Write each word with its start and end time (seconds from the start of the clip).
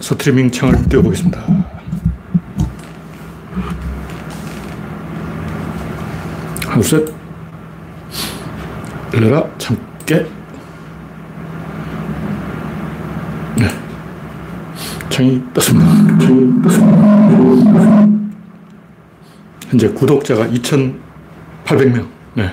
스트리밍 0.00 0.50
창을 0.50 0.82
띄워보겠습니다. 0.88 1.40
하나, 6.66 6.82
셋. 6.82 7.12
열려라, 9.12 9.44
참깨. 9.58 10.26
네. 13.56 13.68
창이 15.10 15.42
떴습니다. 15.52 16.18
창이 16.18 16.62
떴습니다. 16.62 18.08
현재 19.68 19.88
구독자가 19.88 20.46
2,800명. 20.48 22.06
네. 22.34 22.50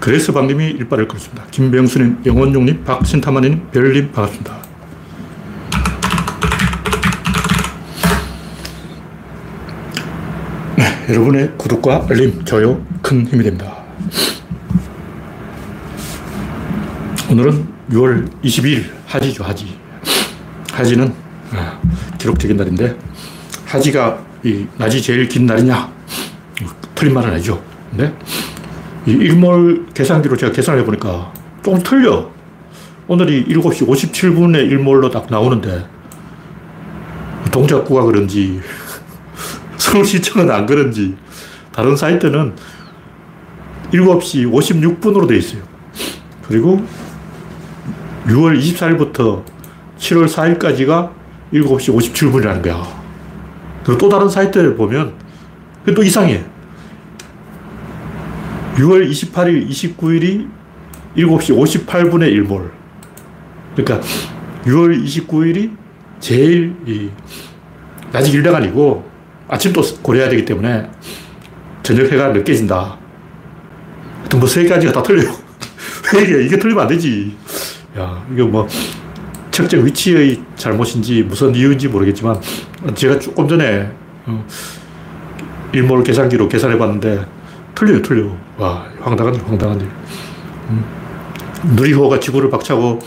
그래서 0.00 0.32
방님이 0.32 0.66
일발을 0.70 1.08
걸었습니다. 1.08 1.44
김병수님, 1.50 2.22
영원용님, 2.26 2.84
박신타마님, 2.84 3.70
별님 3.70 4.12
반갑습니다. 4.12 4.65
여러분의 11.08 11.52
구독과 11.56 12.06
알림, 12.10 12.44
좋아요 12.44 12.84
큰 13.00 13.24
힘이 13.26 13.44
됩니다. 13.44 13.76
오늘은 17.30 17.66
6월 17.90 18.28
22일 18.42 18.90
하지죠, 19.06 19.44
하지. 19.44 19.78
하지는 20.72 21.14
아, 21.52 21.80
기록적인 22.18 22.56
날인데 22.56 22.96
하지가 23.64 24.18
이 24.42 24.66
낮이 24.76 25.00
제일 25.00 25.28
긴 25.28 25.46
날이냐? 25.46 25.92
틀린 26.96 27.14
말은 27.14 27.30
아니죠. 27.30 27.62
근데 27.90 28.12
이 29.06 29.12
일몰 29.12 29.86
계산기로 29.94 30.36
제가 30.36 30.52
계산을 30.52 30.80
해보니까 30.80 31.32
조금 31.62 31.80
틀려. 31.82 32.28
오늘이 33.06 33.44
7시 33.46 33.86
57분에 33.86 34.56
일몰로 34.68 35.10
딱 35.10 35.26
나오는데 35.30 35.86
동작구가 37.52 38.02
그런지 38.02 38.60
서울시청은 39.86 40.50
안 40.50 40.66
그런지 40.66 41.16
다른 41.72 41.96
사이트는 41.96 42.54
7시 43.92 44.50
56분으로 44.50 45.28
되어 45.28 45.38
있어요. 45.38 45.62
그리고 46.48 46.84
6월 48.26 48.58
24일부터 48.60 49.44
7월 49.98 50.28
4일까지가 50.28 51.10
7시 51.52 51.94
57분이라는 51.94 52.62
거야. 52.62 52.82
그리고 53.84 53.98
또 53.98 54.08
다른 54.08 54.28
사이트를 54.28 54.76
보면 54.76 55.14
또 55.94 56.02
이상해. 56.02 56.44
6월 58.74 59.08
28일, 59.08 59.68
29일이 59.68 60.48
7시 61.16 61.86
58분에 61.86 62.28
일몰. 62.32 62.72
그러니까 63.76 64.06
6월 64.64 65.02
29일이 65.04 65.76
제일 66.18 66.74
이 66.86 67.10
낮이 68.12 68.32
길다가 68.32 68.58
아니고 68.58 69.15
아침도 69.48 69.82
고려해야 70.02 70.28
되기 70.30 70.44
때문에 70.44 70.88
저녁 71.82 72.10
해가 72.10 72.28
늦게 72.28 72.54
진다. 72.54 72.98
하여튼 74.18 74.38
뭐 74.40 74.48
세 74.48 74.66
가지가 74.66 74.92
다 74.92 75.02
틀려요. 75.02 75.30
왜 76.14 76.22
이게, 76.22 76.44
이게 76.44 76.58
틀리면 76.58 76.82
안 76.82 76.88
되지. 76.88 77.36
야, 77.98 78.24
이거 78.34 78.44
뭐 78.46 78.68
측정 79.50 79.84
위치의 79.86 80.40
잘못인지 80.56 81.22
무슨 81.22 81.54
이유인지 81.54 81.88
모르겠지만 81.88 82.40
제가 82.94 83.18
조금 83.18 83.48
전에 83.48 83.90
어, 84.26 84.44
일몰 85.72 86.02
계산기로 86.02 86.48
계산해 86.48 86.76
봤는데 86.78 87.24
틀려요, 87.74 88.02
틀려. 88.02 88.30
와, 88.58 88.86
황당한 89.00 89.34
일, 89.34 89.40
황당한 89.46 89.80
일. 89.80 89.86
음. 90.70 90.84
누리호가 91.74 92.20
지구를 92.20 92.50
박차고 92.50 92.98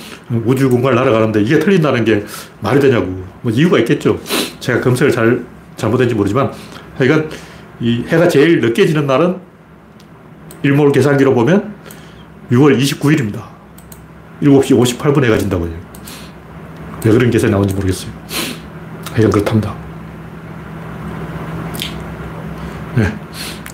우주 0.45 0.69
공간을 0.69 0.95
날아가는데 0.95 1.41
이게 1.41 1.59
틀린다는 1.59 2.05
게 2.05 2.25
말이 2.61 2.79
되냐고. 2.79 3.23
뭐 3.41 3.51
이유가 3.51 3.77
있겠죠. 3.79 4.19
제가 4.59 4.81
검색을 4.81 5.11
잘, 5.11 5.45
잘못했는지 5.80 6.16
모르지만 6.16 6.52
하여간 6.97 7.30
이 7.80 8.03
해가 8.08 8.27
제일 8.27 8.59
늦게 8.59 8.85
지는 8.85 9.08
날은 9.08 9.38
일몰 10.63 10.91
계산기로 10.91 11.33
보면 11.33 11.73
6월 12.52 12.77
29일입니다. 12.77 13.42
7시 14.43 14.98
58분에 14.98 15.26
해가 15.26 15.37
진다고요. 15.37 15.71
왜 17.05 17.11
그런 17.11 17.31
계산이 17.31 17.52
나오는지 17.52 17.73
모르겠어요. 17.76 18.11
하여간 19.14 19.31
그렇답니다. 19.31 19.76
네. 22.95 23.14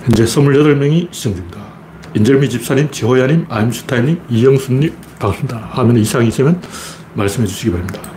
현재 0.04 0.24
28명이 0.24 1.12
시청 1.12 1.34
중입니다. 1.34 1.66
인절미 2.14 2.48
집사님, 2.48 2.90
지호야님, 2.90 3.46
아임슈타인님, 3.48 4.22
이영수님, 4.30 4.94
반갑습니다. 5.18 5.58
화면에 5.72 6.00
이상이 6.00 6.28
있으면 6.28 6.62
말씀해 7.14 7.46
주시기 7.46 7.72
바랍니다. 7.72 8.15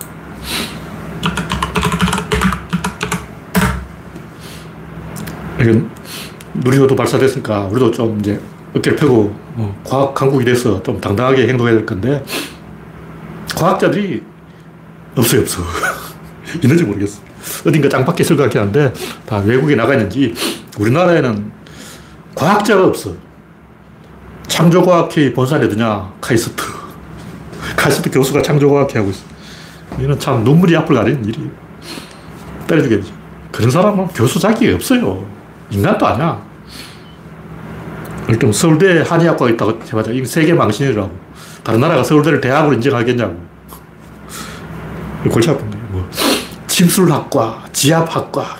이건 5.59 5.89
누리호도 6.53 6.95
발사됐으니까 6.95 7.65
우리도 7.65 7.91
좀 7.91 8.19
이제 8.19 8.39
어깨를 8.75 8.97
펴고 8.97 9.35
어, 9.55 9.81
과학 9.83 10.13
강국이 10.13 10.45
돼서 10.45 10.81
좀 10.83 10.99
당당하게 10.99 11.47
행동해야 11.47 11.75
될 11.75 11.85
건데 11.85 12.23
과학자들이 13.55 14.23
없어요, 15.15 15.41
없어. 15.41 15.61
있는지 16.63 16.83
모르겠어. 16.83 17.21
어딘가 17.65 17.89
짱밖에 17.89 18.23
있을 18.23 18.35
것 18.35 18.43
같긴 18.43 18.61
한데 18.61 18.93
다 19.25 19.37
외국에 19.37 19.75
나가 19.75 19.93
있는지 19.93 20.33
우리나라에는 20.79 21.51
과학자가 22.35 22.85
없어. 22.85 23.13
창조과학회 24.47 25.33
어디냐? 25.35 26.13
카이스트. 26.21 26.63
카이스트 27.75 28.09
교수가 28.09 28.41
창조과학회 28.41 28.99
하고 28.99 29.11
있어. 29.11 29.23
이는 29.99 30.17
참 30.19 30.43
눈물이 30.43 30.75
앞을 30.77 30.95
가리는 30.95 31.25
일이 31.25 31.49
때려주겠지. 32.67 33.11
그런 33.51 33.69
사람은 33.71 34.07
교수 34.09 34.39
자격이 34.39 34.71
없어요. 34.73 35.38
인간도 35.69 36.07
아니야. 36.07 36.41
일단 38.27 38.51
서울대 38.51 39.01
한의학과가 39.01 39.51
있다고 39.51 39.79
해봐자. 39.87 40.11
이거 40.11 40.25
세계 40.25 40.53
망신이라고. 40.53 41.11
다른 41.63 41.79
나라가 41.79 42.03
서울대를 42.03 42.41
대학으로 42.41 42.73
인정하겠냐고. 42.73 43.35
골치 45.31 45.49
아픈 45.49 45.69
거예요. 45.69 45.85
뭐, 45.89 46.09
침술학과, 46.67 47.65
지압학과, 47.73 48.57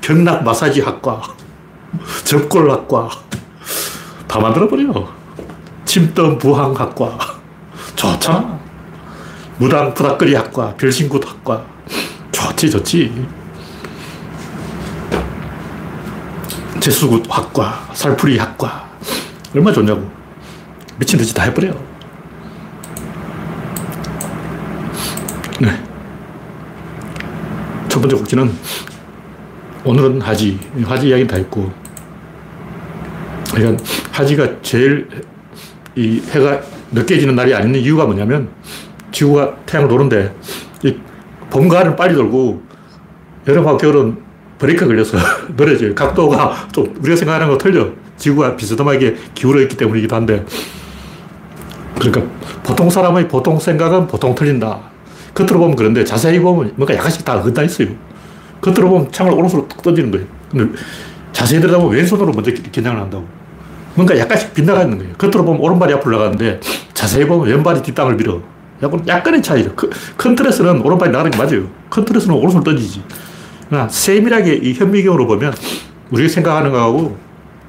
경락 0.00 0.44
마사지학과, 0.44 1.22
접골학과. 2.24 3.10
다 4.26 4.38
만들어버려. 4.38 5.08
침덤 5.84 6.38
부항학과. 6.38 7.18
좋잖아. 7.96 8.58
무당 9.58 9.92
부닥거리 9.92 10.34
학과, 10.34 10.74
별신굿 10.76 11.26
학과. 11.26 11.64
좋지, 12.30 12.70
좋지. 12.70 13.26
재수굿 16.80 17.24
학과, 17.28 17.88
살풀이 17.92 18.38
학과. 18.38 18.88
얼마나 19.54 19.74
좋냐고. 19.74 20.08
미친 20.98 21.18
듯이 21.18 21.34
다 21.34 21.44
해버려. 21.44 21.72
네. 25.60 25.68
첫 27.88 28.00
번째 28.00 28.16
곡지는 28.16 28.52
오늘은 29.84 30.20
하지. 30.20 30.58
하지 30.84 31.08
이야기는 31.08 31.26
다 31.28 31.36
했고. 31.36 31.72
그러니까 33.54 33.82
하지가 34.12 34.60
제일 34.62 35.08
이 35.96 36.22
해가 36.30 36.60
늦게 36.92 37.18
지는 37.18 37.34
날이 37.34 37.54
아닌 37.54 37.74
이유가 37.74 38.04
뭐냐면 38.04 38.48
지구가 39.10 39.56
태양을 39.66 39.88
도는데 39.88 40.34
이 40.84 41.08
봄 41.50 41.68
가을은 41.68 41.96
빨리 41.96 42.14
돌고 42.14 42.62
여름하고 43.46 43.78
겨울은 43.78 44.18
브레이크 44.58 44.86
걸려서 44.86 45.16
느려져요. 45.56 45.94
각도가 45.94 46.68
좀 46.72 46.94
우리가 47.00 47.16
생각하는 47.16 47.48
거 47.48 47.58
틀려. 47.58 47.88
지구가 48.16 48.56
비스듬하게 48.56 49.16
기울어 49.34 49.60
있기 49.62 49.76
때문이기도 49.76 50.16
한데 50.16 50.44
그러니까 51.98 52.22
보통 52.64 52.90
사람의 52.90 53.28
보통 53.28 53.58
생각은 53.58 54.08
보통 54.08 54.34
틀린다. 54.34 54.80
겉으로 55.34 55.60
보면 55.60 55.76
그런데 55.76 56.04
자세히 56.04 56.40
보면 56.40 56.72
뭔가 56.76 56.94
약간씩 56.94 57.24
다 57.24 57.40
긋다 57.40 57.62
있어요. 57.62 57.88
겉으로 58.60 58.88
보면 58.88 59.12
창을 59.12 59.32
오른손으로 59.32 59.68
툭 59.68 59.82
던지는 59.82 60.10
거예요. 60.10 60.26
근데 60.50 60.78
자세히 61.32 61.60
들여다보면 61.60 61.96
왼손으로 61.96 62.32
먼저 62.32 62.50
긴장을 62.50 63.00
한다고. 63.00 63.24
뭔가 63.94 64.18
약간씩 64.18 64.54
빗나가 64.54 64.82
있는 64.82 64.98
거예요. 64.98 65.12
겉으로 65.14 65.44
보면 65.44 65.60
오른발이 65.60 65.92
앞으로 65.94 66.16
나가는데 66.18 66.60
자세히 66.94 67.24
보면 67.26 67.46
왼발이 67.48 67.82
뒷땅을 67.82 68.16
밀어. 68.16 68.40
약간, 68.82 69.02
약간의 69.06 69.42
차이죠. 69.42 69.74
큰, 69.74 69.90
큰 70.16 70.34
틀에서는 70.34 70.80
오른발이 70.80 71.10
나가는 71.12 71.30
게 71.30 71.38
맞아요. 71.38 71.68
큰 71.88 72.04
틀에서는 72.04 72.34
오른손을 72.36 72.64
던지지. 72.64 73.02
그러나 73.68 73.88
세밀하게 73.88 74.54
이 74.56 74.72
현미경으로 74.72 75.26
보면 75.26 75.54
우리가 76.10 76.28
생각하는 76.28 76.70
거하고 76.70 77.18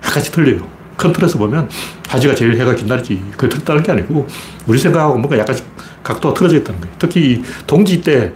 약간씩 0.05 0.33
틀려요. 0.33 0.67
큰 0.95 1.13
틀에서 1.13 1.37
보면 1.37 1.69
하지가 2.07 2.35
제일 2.35 2.59
해가 2.59 2.75
긴 2.75 2.87
날이지. 2.87 3.21
그게 3.37 3.49
틀다는 3.49 3.83
게 3.83 3.91
아니고 3.91 4.27
우리 4.67 4.77
생각하고 4.77 5.17
뭔가 5.17 5.37
약간씩 5.37 5.65
각도가 6.03 6.33
틀어져 6.33 6.57
있다는 6.57 6.81
거예요. 6.81 6.95
특히 6.99 7.41
동지 7.67 8.01
때 8.01 8.33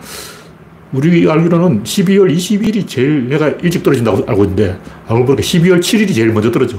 우리 0.91 1.29
알기로는 1.29 1.83
12월 1.83 2.35
20일이 2.35 2.87
제일 2.87 3.27
해가 3.31 3.49
일찍 3.63 3.83
떨어진다고 3.83 4.23
알고 4.27 4.43
있는데 4.43 4.79
알고 5.07 5.25
보니까 5.25 5.41
12월 5.41 5.79
7일이 5.79 6.13
제일 6.13 6.31
먼저 6.31 6.51
떨어져. 6.51 6.77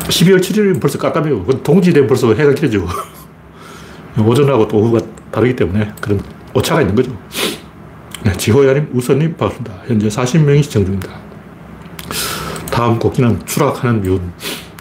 12월 0.00 0.38
7일은 0.38 0.80
벌써 0.80 0.98
깜깜해요. 0.98 1.44
동지 1.62 1.92
되면 1.92 2.06
벌써 2.06 2.34
해가 2.34 2.52
길어져. 2.52 2.86
오전하고 4.22 4.68
또 4.68 4.76
오후가 4.76 5.00
다르기 5.30 5.56
때문에 5.56 5.92
그런 6.00 6.20
오차가 6.52 6.82
있는 6.82 6.94
거죠. 6.94 7.16
네, 8.24 8.32
지호야님, 8.32 8.88
우선님, 8.94 9.36
반갑습니다. 9.36 9.82
현재 9.86 10.08
40명이 10.08 10.62
시청 10.62 10.82
중입니다. 10.82 11.12
다음 12.72 12.98
곡기는 12.98 13.44
추락하는 13.44 14.00
미운. 14.00 14.32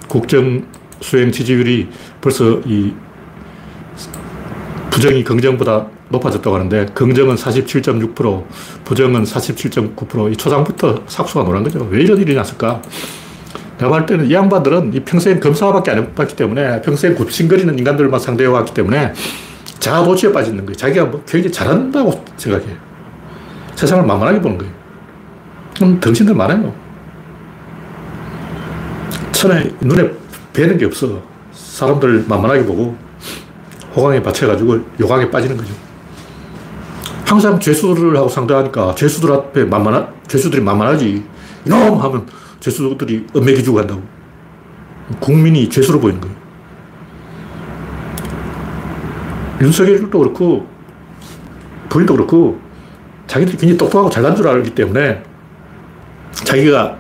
국정 0.08 0.66
수행 1.02 1.30
지지율이 1.30 1.90
벌써 2.22 2.62
이 2.66 2.94
부정이 4.92 5.26
긍정보다 5.26 5.88
높아졌다고 6.08 6.56
하는데 6.56 6.86
긍정은 6.94 7.36
47.6%, 7.36 8.46
부정은 8.86 9.24
47.9%. 9.24 10.32
이 10.32 10.38
초장부터 10.38 11.04
삭수가 11.06 11.44
노란 11.44 11.64
거죠. 11.64 11.86
왜 11.92 12.02
이런 12.02 12.22
일이 12.22 12.34
났을까? 12.36 12.82
내가 13.78 13.90
볼 13.90 14.06
때는 14.06 14.28
이 14.28 14.34
양반들은 14.34 14.94
이 14.94 15.02
평생 15.02 15.42
검사밖에 15.42 15.92
안 15.92 15.98
해봤기 15.98 16.38
때문에 16.38 16.82
평생 16.82 17.14
굽신거리는 17.14 17.78
인간들만 17.78 18.22
상대해 18.22 18.48
왔기 18.50 18.74
때문에 18.74 19.12
자아도취에 19.80 20.32
빠지는 20.32 20.66
거예요. 20.66 20.78
자기가 20.78 21.06
뭐 21.08 21.22
굉장히 21.28 21.52
잘한다고 21.52 22.24
생각해요. 22.38 22.93
세상을 23.76 24.06
만만하게 24.06 24.42
보는 24.42 24.58
거예요. 24.58 24.74
그럼 25.76 26.00
덩신들 26.00 26.36
많아요. 26.36 26.74
천에 29.32 29.72
눈에 29.82 30.10
뵈는 30.54 30.78
게 30.78 30.86
없어. 30.86 31.22
사람들 31.52 32.26
만만하게 32.28 32.66
보고 32.66 32.96
호강에 33.96 34.22
받쳐가지고 34.22 34.80
요강에 35.00 35.30
빠지는 35.30 35.58
거죠. 35.58 35.74
항상 37.26 37.60
죄수를 37.60 38.16
하고 38.16 38.30
상대하니까 38.30 38.96
죄수들 38.96 39.32
앞에 39.32 39.66
만만하, 39.66 40.08
죄수들이 40.28 40.62
만만하지. 40.62 41.24
이놈! 41.66 42.00
하면 42.00 42.28
죄수들이 42.60 43.28
엄맥이 43.34 43.64
주고 43.64 43.78
간다고. 43.78 44.02
국민이 45.20 45.70
죄수로 45.70 46.00
보이는 46.00 46.22
거예요. 46.22 46.36
윤석열도 49.62 50.20
그렇고, 50.20 50.68
부인도 51.90 52.14
그렇고, 52.16 52.60
자기들이 53.34 53.58
굉장히 53.58 53.78
똑똑하고 53.80 54.12
잘난 54.12 54.36
줄 54.36 54.48
알기 54.48 54.76
때문에 54.76 55.24
자기가 56.34 56.98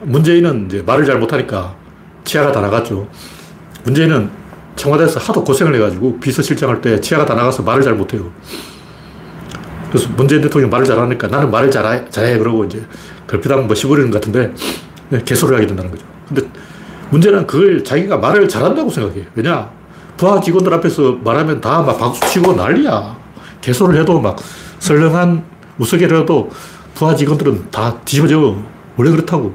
문재인은 0.00 0.66
이제 0.66 0.82
말을 0.84 1.04
잘 1.04 1.20
못하니까 1.20 1.76
치아가 2.24 2.50
다 2.50 2.60
나갔죠. 2.60 3.06
문재인은 3.84 4.28
청와대에서 4.74 5.20
하도 5.20 5.44
고생을 5.44 5.76
해가지고 5.76 6.18
비서실장 6.18 6.68
할 6.68 6.80
때 6.80 7.00
치아가 7.00 7.24
다 7.24 7.34
나가서 7.34 7.62
말을 7.62 7.82
잘 7.82 7.94
못해요. 7.94 8.28
그래서 9.88 10.08
문재인 10.16 10.40
대통령 10.42 10.68
말을 10.68 10.84
잘하니까 10.84 11.28
나는 11.28 11.48
말을 11.52 11.70
잘해, 11.70 12.06
잘해. 12.10 12.38
그러고 12.38 12.64
이제 12.64 12.84
걸핏하면 13.28 13.68
뭐 13.68 13.76
씹어리는 13.76 14.10
것 14.10 14.20
같은데 14.20 14.52
네, 15.10 15.22
개소를 15.24 15.54
하게 15.58 15.68
된다는 15.68 15.92
거죠. 15.92 16.04
근데 16.26 16.42
문제는 17.10 17.46
그걸 17.46 17.84
자기가 17.84 18.16
말을 18.16 18.48
잘한다고 18.48 18.90
생각해. 18.90 19.26
왜냐? 19.36 19.70
부하 20.16 20.40
직원들 20.40 20.74
앞에서 20.74 21.18
말하면 21.22 21.60
다 21.60 21.82
막 21.82 21.96
박수 21.98 22.20
치고 22.32 22.54
난리야. 22.54 23.16
개소를 23.60 24.00
해도 24.00 24.20
막 24.20 24.36
설렁한 24.80 25.51
우스개라도 25.78 26.50
부하 26.94 27.14
직원들은 27.14 27.70
다 27.70 27.94
뒤집어져. 28.04 28.56
원래 28.96 29.10
그렇다고. 29.10 29.54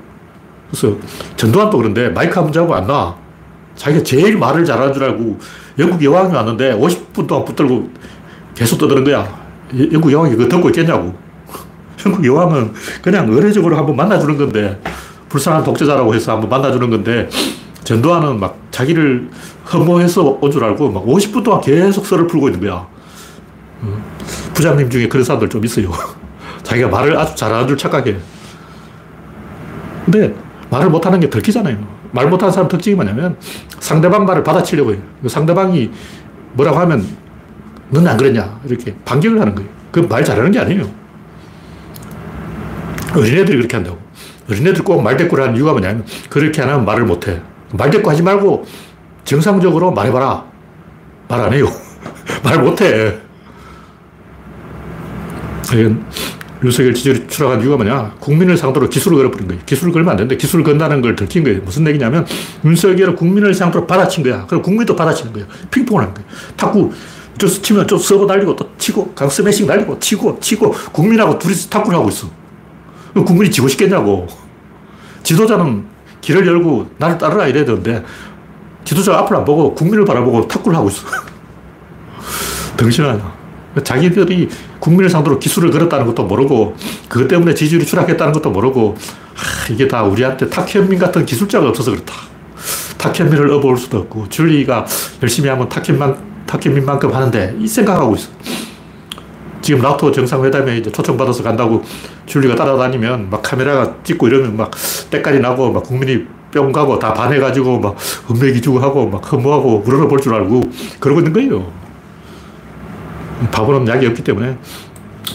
그래서 0.69 0.95
전두환도 1.35 1.77
그런데 1.77 2.09
마이크 2.09 2.33
한번 2.35 2.51
잡고 2.51 2.73
안 2.75 2.87
나. 2.87 3.15
자기가 3.75 4.03
제일 4.03 4.37
말을 4.37 4.65
잘하는 4.65 4.91
줄 4.93 5.03
알고 5.03 5.37
영국 5.77 6.03
여왕이 6.03 6.33
왔는데 6.33 6.73
50분 6.77 7.27
동안 7.27 7.45
붙들고 7.45 7.89
계속 8.55 8.77
떠드는 8.79 9.03
거야. 9.03 9.27
영국 9.91 10.11
여왕이 10.11 10.35
그거 10.35 10.49
듣고 10.49 10.69
있겠냐고. 10.69 11.13
영국 12.05 12.25
여왕은 12.25 12.73
그냥 13.03 13.31
의례적으로 13.31 13.77
한번 13.77 13.95
만나주는 13.95 14.35
건데, 14.37 14.81
불쌍한 15.29 15.63
독재자라고 15.63 16.13
해서 16.15 16.31
한번 16.33 16.49
만나주는 16.49 16.89
건데, 16.89 17.29
전두환은 17.83 18.39
막 18.39 18.57
자기를 18.71 19.29
흠모해서 19.65 20.37
온 20.41 20.51
줄 20.51 20.63
알고 20.63 20.89
막 20.91 21.05
50분 21.05 21.43
동안 21.43 21.61
계속 21.61 22.05
썰을 22.05 22.27
풀고 22.27 22.49
있는 22.49 22.61
거야. 22.67 22.87
어, 24.57 24.59
부장님 24.59 24.89
중에 24.89 25.07
그런 25.07 25.23
사람들 25.23 25.49
좀 25.49 25.63
있어요. 25.63 25.91
자기가 26.63 26.87
말을 26.89 27.15
아주 27.17 27.35
잘하는 27.35 27.67
줄 27.67 27.77
착각해. 27.77 28.15
근데 30.05 30.33
말을 30.71 30.89
못하는 30.89 31.19
게 31.19 31.29
들키잖아요. 31.29 31.77
말 32.11 32.27
못하는 32.27 32.51
사람 32.51 32.67
특징이 32.67 32.95
뭐냐면 32.95 33.37
상대방 33.79 34.25
말을 34.25 34.43
받아치려고 34.43 34.93
해요. 34.93 35.01
상대방이 35.27 35.91
뭐라고 36.53 36.79
하면 36.79 37.05
너는 37.91 38.07
안 38.09 38.17
그랬냐? 38.17 38.59
이렇게 38.65 38.95
반격을 39.05 39.39
하는 39.39 39.53
거예요. 39.53 39.69
그 39.91 40.01
말 40.07 40.23
잘하는 40.23 40.51
게 40.51 40.59
아니에요. 40.59 40.89
어린애들이 43.15 43.57
그렇게 43.57 43.77
한다고. 43.77 43.97
어린애들 44.49 44.83
꼭 44.83 45.01
말대꾸를 45.01 45.43
하는 45.43 45.55
이유가 45.55 45.71
뭐냐면 45.71 46.05
그렇게 46.29 46.61
안 46.61 46.69
하면 46.69 46.85
말을 46.85 47.05
못 47.05 47.27
해. 47.27 47.41
말대꾸 47.73 48.09
하지 48.09 48.23
말고 48.23 48.65
정상적으로 49.23 49.91
말해봐라. 49.91 50.45
말 51.27 51.41
안 51.41 51.53
해요. 51.53 51.67
말 52.43 52.59
못 52.59 52.81
해. 52.81 53.26
윤석열 56.63 56.93
지지율이 56.93 57.27
추락한 57.27 57.61
이유가 57.61 57.77
뭐냐? 57.77 58.15
국민을 58.19 58.57
상대로 58.57 58.89
기술을 58.89 59.17
걸어버린 59.17 59.47
거예요. 59.47 59.61
기술을 59.65 59.93
걸면 59.93 60.11
안 60.11 60.17
되는데 60.17 60.37
기술을 60.37 60.63
건다는 60.63 61.01
걸 61.01 61.15
들킨 61.15 61.43
거예요. 61.43 61.61
무슨 61.61 61.85
얘기냐면 61.87 62.25
윤석열은 62.65 63.15
국민을 63.15 63.53
상대로 63.53 63.85
받아친 63.85 64.23
거야. 64.23 64.45
그럼 64.47 64.61
국민도 64.61 64.95
받아치는 64.95 65.33
거예요. 65.33 65.47
핑퐁을 65.69 66.03
한 66.03 66.13
거예요. 66.13 66.27
탁구 66.55 66.91
저 67.37 67.47
치면 67.47 67.87
좀 67.87 67.99
서버 67.99 68.25
날리고 68.25 68.55
또 68.55 68.69
치고 68.77 69.13
강 69.13 69.29
스매싱 69.29 69.67
날리고 69.67 69.99
치고 69.99 70.39
치고 70.39 70.71
국민하고 70.91 71.37
둘이서 71.37 71.69
탁구를 71.69 71.97
하고 71.99 72.09
있어. 72.09 72.27
국민이 73.13 73.51
지고 73.51 73.67
싶겠냐고. 73.67 74.27
지도자는 75.21 75.85
길을 76.21 76.47
열고 76.47 76.91
나를 76.97 77.17
따르라 77.17 77.47
이래야 77.47 77.65
되는데 77.65 78.03
지도자가 78.85 79.19
앞을 79.19 79.35
안 79.35 79.45
보고 79.45 79.75
국민을 79.75 80.05
바라보고 80.05 80.47
탁구를 80.47 80.77
하고 80.77 80.89
있어. 80.89 81.05
덩신하냐. 82.77 83.37
자기들이 83.83 84.49
국민을 84.79 85.09
상대로 85.09 85.39
기술을 85.39 85.71
걸었다는 85.71 86.05
것도 86.07 86.23
모르고 86.23 86.75
그것 87.07 87.27
때문에 87.27 87.53
지지율이 87.53 87.85
추락했다는 87.85 88.33
것도 88.33 88.51
모르고 88.51 88.95
아, 88.97 89.71
이게 89.71 89.87
다 89.87 90.03
우리한테 90.03 90.49
탁현민 90.49 90.99
같은 90.99 91.25
기술자가 91.25 91.69
없어서 91.69 91.91
그렇다. 91.91 92.13
탁현민을 92.97 93.51
업어올 93.51 93.77
수도 93.77 93.99
없고 93.99 94.29
줄리가 94.29 94.85
열심히 95.21 95.49
하면 95.49 95.69
탁현만, 95.69 96.17
탁현민만큼 96.45 97.13
하는데 97.13 97.55
이 97.59 97.67
생각하고 97.67 98.15
있어. 98.15 98.29
지금 99.61 99.81
나토 99.81 100.11
정상회담에 100.11 100.77
이제 100.77 100.91
초청받아서 100.91 101.43
간다고 101.43 101.83
줄리가 102.25 102.55
따라다니면 102.55 103.29
막 103.29 103.41
카메라가 103.41 103.95
찍고 104.03 104.27
이러면 104.27 104.55
막 104.55 104.71
때까지 105.09 105.39
나고 105.39 105.71
막 105.71 105.83
국민이 105.83 106.25
뿅 106.53 106.71
가고 106.71 106.97
다 106.97 107.13
반해가지고 107.13 107.79
막 107.79 107.95
흠매기 108.27 108.61
주고 108.61 108.79
하고 108.79 109.07
막 109.07 109.21
흠모하고 109.31 109.83
우러러 109.85 110.17
줄 110.17 110.33
알고 110.33 110.61
그러고 110.99 111.19
있는 111.19 111.33
거예요. 111.33 111.71
바보는 113.51 113.87
약이 113.87 114.05
없기 114.07 114.23
때문에 114.23 114.57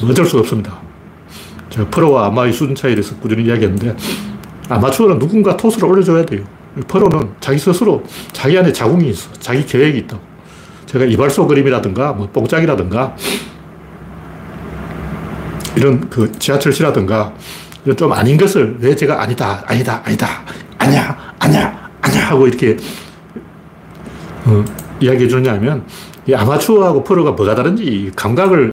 어쩔 0.03 0.27
수가 0.27 0.41
없습니다. 0.41 0.79
제가 1.71 1.89
프로와 1.89 2.27
아마의 2.27 2.53
수준 2.53 2.75
차이에 2.75 2.95
대해서 2.95 3.15
꾸준히 3.17 3.45
이야기했는데 3.45 3.97
아마추어는 4.69 5.19
누군가 5.19 5.57
토스를 5.57 5.89
올려줘야 5.89 6.25
돼요. 6.25 6.45
프로는 6.89 7.31
자기 7.41 7.59
스스로 7.59 8.03
자기 8.33 8.59
안에 8.59 8.73
자궁이 8.73 9.09
있어. 9.11 9.33
자기 9.35 9.65
계획이 9.65 9.99
있다. 9.99 10.19
제가 10.87 11.05
이발소 11.05 11.47
그림이라든가 11.47 12.13
뭐 12.13 12.29
뽕짝이라든가 12.31 13.17
이런 15.77 16.09
그 16.11 16.31
지하철시라든가 16.39 17.33
이런 17.85 17.97
좀 17.97 18.13
아닌 18.13 18.37
것을 18.37 18.77
왜 18.81 18.95
제가 18.95 19.23
아니다, 19.23 19.65
아니다, 19.67 20.03
아니다, 20.05 20.43
아니야, 20.79 21.35
아니야, 21.39 21.91
아니야 22.01 22.29
하고 22.29 22.47
이렇게 22.47 22.77
어, 24.45 24.65
이야기해 25.01 25.29
주느냐 25.29 25.53
하면 25.55 25.85
이 26.27 26.35
아마추어하고 26.35 27.03
프로가 27.05 27.33
뭐가 27.33 27.55
다른지 27.55 28.13
감각을 28.15 28.71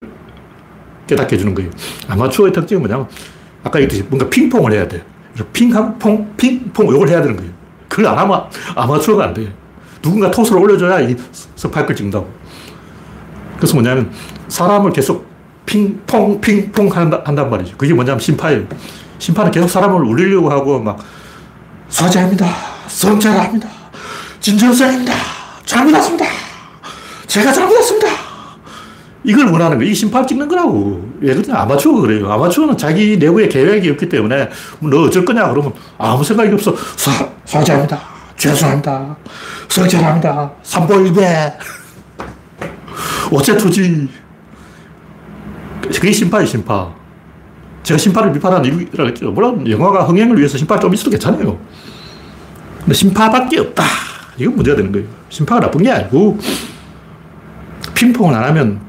깨닫게 1.08 1.36
해주는 1.36 1.56
거예요. 1.56 1.72
아마추어의 2.08 2.54
특징은 2.54 2.82
뭐냐면 2.82 3.08
아까 3.64 3.80
얘기했듯이 3.82 4.04
뭔가 4.10 4.30
핑퐁을 4.30 4.72
해야 4.74 4.88
돼. 4.88 5.04
핑, 5.54 5.72
퐁, 5.98 6.34
핑퐁 6.38 6.88
이걸 6.88 7.10
해야 7.10 7.22
되는 7.22 7.36
거예요. 7.36 7.52
그걸 7.88 8.08
안 8.08 8.18
하면 8.20 8.44
아마추어가 8.76 9.26
안 9.26 9.34
돼. 9.34 9.52
누군가 10.02 10.30
토스를 10.30 10.62
올려줘야 10.62 11.02
이 11.02 11.16
스파이크를 11.56 11.96
찍는다고. 11.96 12.30
그래서 13.58 13.74
뭐냐면 13.74 14.12
사람을 14.48 14.92
계속 14.94 15.28
핑퐁, 15.66 16.40
핑퐁 16.40 16.88
한다, 16.88 17.22
한단 17.26 17.50
말이죠. 17.50 17.76
그게 17.78 17.94
뭐냐면 17.94 18.20
심파예요. 18.20 18.66
심판은 19.18 19.52
계속 19.52 19.68
사람을 19.68 20.04
울리려고 20.04 20.50
하고 20.50 20.80
막 20.80 21.00
사죄합니다. 21.90 22.46
성찰합니다. 22.88 23.68
진정성입니다. 24.40 25.14
잘못했습니다. 25.66 26.26
제가 27.30 27.54
잘못했습니다. 27.54 28.08
이걸 29.24 29.46
원하는 29.52 29.78
거예요. 29.78 29.92
이 29.92 29.94
심판 29.94 30.26
찍는 30.26 30.48
거라고. 30.48 31.08
예를 31.22 31.44
들면 31.44 31.62
아마추어가 31.62 32.02
그래요. 32.02 32.32
아마추어는 32.32 32.76
자기 32.78 33.18
내부에 33.18 33.48
계획이 33.48 33.90
없기 33.92 34.10
때문에 34.10 34.50
너 34.80 35.04
어쩔 35.04 35.24
거냐 35.24 35.48
그러면 35.50 35.74
아무 35.98 36.24
생각이 36.24 36.52
없어. 36.54 36.76
사, 36.96 37.30
사죄합니다. 37.46 38.00
죄송합니다. 38.36 39.16
성찰합니다. 39.68 40.52
삼보일배. 40.64 41.54
어째투지. 43.32 44.10
그게 45.82 46.12
심판이 46.12 46.48
심판. 46.48 46.88
제가 47.84 47.98
심판을 47.98 48.34
비판하는 48.34 48.66
이유라고 48.66 49.10
했죠. 49.10 49.32
물론 49.32 49.70
영화가 49.70 50.06
흥행을 50.06 50.38
위해서 50.38 50.58
심판 50.58 50.80
좀 50.80 50.94
있어도 50.94 51.12
괜찮아요. 51.12 51.60
근데 52.80 52.94
심판밖에 52.94 53.60
없다. 53.60 53.84
이건 54.38 54.56
문제가 54.56 54.78
되는 54.78 54.92
거예요. 54.92 55.08
심판가 55.30 55.68
나쁜 55.68 55.84
게 55.84 55.92
아니고 55.92 56.40
핑퐁을 58.00 58.34
안 58.34 58.46
하면 58.46 58.80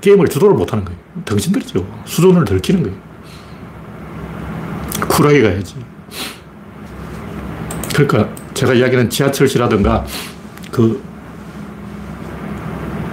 게임을 0.00 0.28
주도를 0.28 0.54
못 0.54 0.72
하는 0.72 0.84
거예요. 0.84 0.98
당신들이죠. 1.24 1.84
수준을 2.04 2.44
들키는 2.44 2.84
거예요. 2.84 2.96
쿨하게 5.08 5.42
가야지. 5.42 5.74
그러니까 7.94 8.32
제가 8.54 8.74
이야기하는 8.74 9.10
지하철시라든가 9.10 10.06
그 10.70 11.02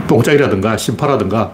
뽕짝이라든가 0.08 0.78
심파라든가 0.78 1.54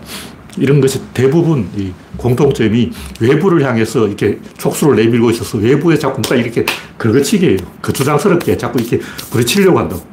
이런 0.58 0.82
것이 0.82 1.02
대부분 1.14 1.70
이 1.78 1.94
공통점이 2.18 2.92
외부를 3.22 3.64
향해서 3.66 4.08
이렇게 4.08 4.38
촉수를 4.58 4.98
내밀고 4.98 5.32
있어서 5.32 5.58
외부에 5.58 5.98
자꾸 5.98 6.22
누가 6.22 6.36
이렇게 6.36 6.66
긁어치게 6.98 7.50
해요. 7.52 7.58
그 7.80 7.94
주장스럽게 7.94 8.58
자꾸 8.58 8.82
이렇게 8.82 9.00
부딪히려고 9.32 9.80
한다고. 9.80 10.04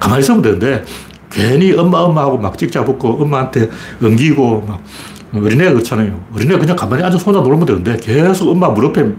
가만히 0.00 0.20
있으면 0.20 0.40
되는데 0.40 0.84
괜히 1.30 1.72
엄마 1.74 1.98
엄마 1.98 2.22
하고 2.22 2.38
막 2.38 2.56
찍잡고 2.56 3.22
엄마한테 3.22 3.70
엉기고 4.02 4.64
막 4.66 4.82
어린애가 5.34 5.72
그렇잖아요. 5.72 6.24
어린애가 6.34 6.58
그냥 6.58 6.76
가만히 6.76 7.02
앉아서 7.02 7.24
혼자 7.24 7.40
놀면 7.40 7.66
되는데 7.66 7.96
계속 7.98 8.48
엄마 8.48 8.68
무릎에 8.68 9.12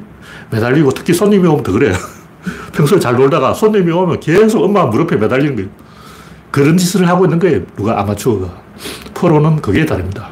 매달리고 0.51 0.91
특히 0.91 1.13
손님이 1.13 1.47
오면 1.47 1.63
더 1.63 1.71
그래. 1.71 1.93
평소에 2.73 2.99
잘 2.99 3.15
놀다가 3.15 3.53
손님이 3.53 3.91
오면 3.91 4.19
계속 4.19 4.63
엄마 4.63 4.85
무릎에 4.85 5.15
매달리는 5.17 5.55
거예요. 5.55 5.69
그런 6.51 6.77
짓을 6.77 7.07
하고 7.07 7.25
있는 7.25 7.37
거예요. 7.39 7.61
누가 7.75 7.99
아마추어가. 7.99 8.49
프로는 9.13 9.57
그게 9.61 9.85
다릅니다. 9.85 10.31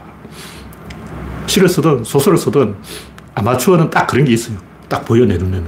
시를 1.45 1.69
쓰든 1.69 2.03
소설을 2.03 2.37
쓰든 2.37 2.75
아마추어는 3.35 3.89
딱 3.89 4.07
그런 4.07 4.25
게 4.25 4.33
있어요. 4.33 4.57
딱 4.89 5.05
보여, 5.05 5.25
내 5.25 5.37
눈에는. 5.37 5.65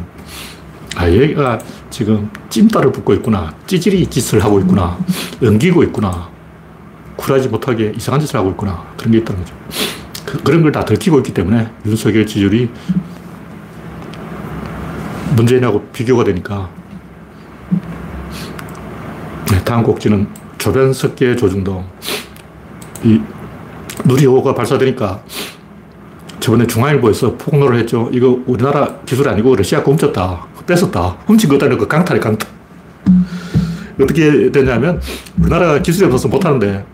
아, 1.00 1.10
얘가 1.10 1.58
지금 1.90 2.30
찜따를 2.50 2.92
붓고 2.92 3.14
있구나. 3.14 3.54
찌질이 3.66 4.06
짓을 4.08 4.44
하고 4.44 4.60
있구나. 4.60 4.98
엉기고 5.42 5.82
있구나. 5.84 6.28
쿨하지 7.16 7.48
못하게 7.48 7.94
이상한 7.96 8.20
짓을 8.20 8.38
하고 8.38 8.50
있구나. 8.50 8.86
그런 8.98 9.14
게 9.14 9.20
있다는 9.20 9.42
거죠. 9.42 9.56
그, 10.26 10.52
런 10.52 10.62
걸 10.62 10.74
다 10.74 10.84
들키고 10.84 11.20
있기 11.20 11.34
때문에 11.34 11.70
윤석열 11.86 12.26
지지율이 12.28 12.70
문재인하고 15.38 15.84
비교가 15.94 16.26
되니까 16.26 16.70
네, 19.52 19.64
다음 19.64 19.84
곡지는 19.84 20.28
조변석계 20.58 21.38
조중동. 21.38 21.86
이 23.06 23.22
누리호가 24.04 24.54
발사되니까 24.54 25.24
저번에 26.42 26.68
중앙일보에서 26.68 27.38
폭로를 27.38 27.80
했죠. 27.80 28.10
이거 28.12 28.38
우리나라 28.46 28.98
기술 29.06 29.30
아니고 29.30 29.56
러시아가 29.56 29.90
훔쳤다. 29.90 30.46
뺏었다. 30.74 31.18
훔친 31.26 31.50
거다. 31.50 31.68
그 31.70 31.88
강탈이 31.88 32.20
강탈. 32.20 32.48
어떻게 34.02 34.52
되냐면 34.52 35.02
우리나라가 35.42 35.82
기술이 35.82 36.06
없어서 36.06 36.28
못하는데 36.28 36.86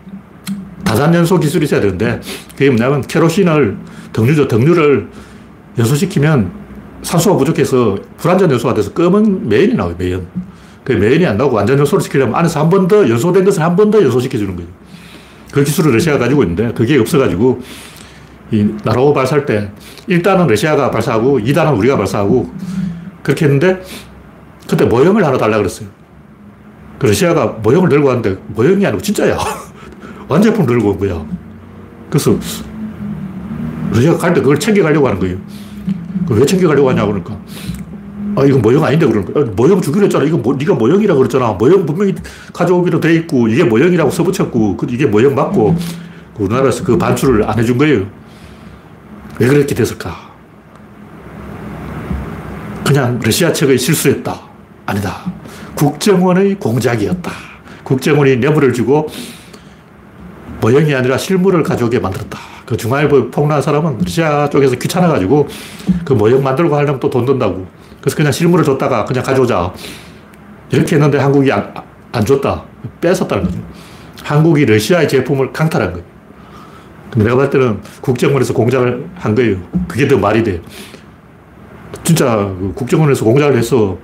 다산연소 0.85 1.39
기술이 1.39 1.65
있어야 1.65 1.81
되는데 1.81 2.19
그게 2.51 2.69
뭐냐면 2.69 3.01
케로신을 3.01 3.77
등유죠. 4.13 4.47
등유를 4.47 5.07
연소시키면 5.77 6.51
산소가 7.03 7.37
부족해서 7.37 7.97
불완전 8.17 8.49
연소가 8.51 8.73
돼서 8.73 8.91
검은 8.93 9.49
매연이 9.49 9.73
나와요. 9.73 9.93
매연. 9.97 10.25
그 10.85 10.93
매연이 10.93 11.25
안 11.25 11.37
나오고 11.37 11.55
완전 11.55 11.77
연소를 11.77 12.01
시키려면 12.01 12.35
안에서 12.35 12.61
한 12.61 12.69
번 12.69 12.87
더 12.87 13.07
연소된 13.09 13.43
것을 13.43 13.61
한 13.61 13.75
번 13.75 13.91
더 13.91 14.01
연소시켜주는 14.01 14.55
거예요. 14.55 14.69
그 15.51 15.63
기술을 15.63 15.93
러시아가 15.93 16.19
가지고 16.19 16.43
있는데 16.43 16.71
그게 16.73 16.97
없어가지고 16.97 17.61
이 18.51 18.67
나라오 18.83 19.13
발사할 19.13 19.45
때 19.45 19.71
1단은 20.07 20.47
러시아가 20.47 20.89
발사하고 20.91 21.39
2단은 21.39 21.77
우리가 21.77 21.97
발사하고 21.97 22.51
그렇게 23.25 23.45
했는데 23.45 23.81
그때 24.69 24.85
모형을 24.85 25.25
하나 25.25 25.35
달라 25.37 25.57
그랬어요. 25.57 25.89
그 26.99 27.07
러시아가 27.07 27.47
모형을 27.47 27.89
들고 27.89 28.07
왔는데 28.07 28.39
모형이 28.49 28.85
아니고 28.85 29.01
진짜야. 29.01 29.35
완제품 30.29 30.65
들고 30.67 30.91
온 30.91 30.99
거야. 30.99 31.25
그래서 32.09 32.37
러시아가 33.91 34.17
갈 34.19 34.33
때 34.35 34.41
그걸 34.41 34.59
챙겨가려고 34.59 35.07
하는 35.07 35.19
거예요. 35.19 35.37
왜 36.29 36.45
챙겨가려고 36.45 36.89
하냐고 36.89 37.07
그러니까 37.13 37.37
아, 38.37 38.45
이거 38.45 38.59
모형 38.59 38.83
아닌데 38.83 39.07
그러는 39.07 39.33
거야. 39.33 39.45
모형 39.55 39.81
주기로 39.81 40.05
했잖아. 40.05 40.23
이거 40.25 40.37
뭐, 40.37 40.55
네가 40.55 40.73
모형이라고 40.75 41.17
그랬잖아. 41.17 41.53
모형 41.53 41.85
분명히 41.85 42.13
가져오기로 42.53 42.99
돼 42.99 43.15
있고, 43.15 43.47
이게 43.47 43.63
모형이라고 43.63 44.11
써붙였고, 44.11 44.75
그 44.75 44.87
이게 44.89 45.05
모형 45.05 45.35
맞고, 45.35 45.73
우리나라에서 46.37 46.83
그 46.83 46.97
반출을 46.97 47.49
안 47.49 47.57
해준 47.57 47.77
거예요. 47.77 48.05
왜 49.39 49.47
그렇게 49.47 49.73
됐을까? 49.73 50.34
그냥 52.95 53.19
러시아 53.21 53.51
측의 53.51 53.77
실수였다. 53.77 54.39
아니다. 54.85 55.17
국정원의 55.75 56.55
공작이었다. 56.55 57.29
국정원이 57.83 58.37
뇌물을 58.37 58.71
주고 58.71 59.09
모형이 60.61 60.95
아니라 60.95 61.17
실물을 61.17 61.61
가져오게 61.61 61.99
만들었다. 61.99 62.39
그 62.65 62.77
중앙일보 62.77 63.31
폭로한 63.31 63.61
사람은 63.61 63.97
러시아 64.01 64.49
쪽에서 64.49 64.77
귀찮아가지고 64.77 65.45
그 66.05 66.13
모형 66.13 66.41
만들고 66.41 66.73
하려면 66.73 67.01
또 67.01 67.09
돈 67.09 67.25
든다고. 67.25 67.67
그래서 67.99 68.15
그냥 68.15 68.31
실물을 68.31 68.63
줬다가 68.63 69.03
그냥 69.03 69.25
가져오자. 69.25 69.73
이렇게 70.71 70.95
했는데 70.95 71.17
한국이 71.17 71.51
안, 71.51 71.73
안 72.13 72.23
줬다. 72.23 72.63
뺏었다는 73.01 73.43
거죠. 73.43 73.57
한국이 74.23 74.65
러시아의 74.65 75.09
제품을 75.09 75.51
강탈한 75.51 75.91
거예요. 75.91 76.05
근데 77.11 77.25
내가 77.25 77.35
봤을 77.35 77.49
때는 77.59 77.81
국정원에서 77.99 78.53
공작을 78.53 79.05
한 79.15 79.35
거예요. 79.35 79.57
그게 79.85 80.07
더 80.07 80.17
말이 80.17 80.41
돼. 80.45 80.61
진짜 82.05 82.35
그 82.59 82.71
국정원에서 82.75 83.25
공작을 83.25 83.57
해서 83.57 83.97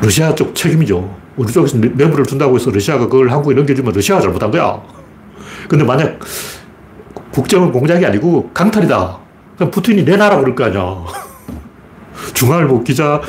러시아 0.00 0.32
쪽 0.34 0.54
책임이죠. 0.54 1.16
우리 1.36 1.52
쪽에서 1.52 1.76
뇌물을 1.78 2.24
준다고 2.24 2.54
해서 2.54 2.70
러시아가 2.70 3.08
그걸 3.08 3.30
한국에 3.30 3.56
넘겨주면 3.56 3.92
러시아가 3.92 4.22
잘못한 4.22 4.50
거야. 4.52 4.80
근데 5.68 5.84
만약 5.84 6.20
국정원 7.32 7.72
공작이 7.72 8.06
아니고 8.06 8.50
강탈이다. 8.54 9.18
그럼 9.56 9.70
푸틴이 9.72 10.04
내놔라 10.04 10.38
그럴 10.38 10.54
거 10.54 10.64
아니야. 10.64 11.04
중앙일보 12.32 12.84
기자가 12.84 13.20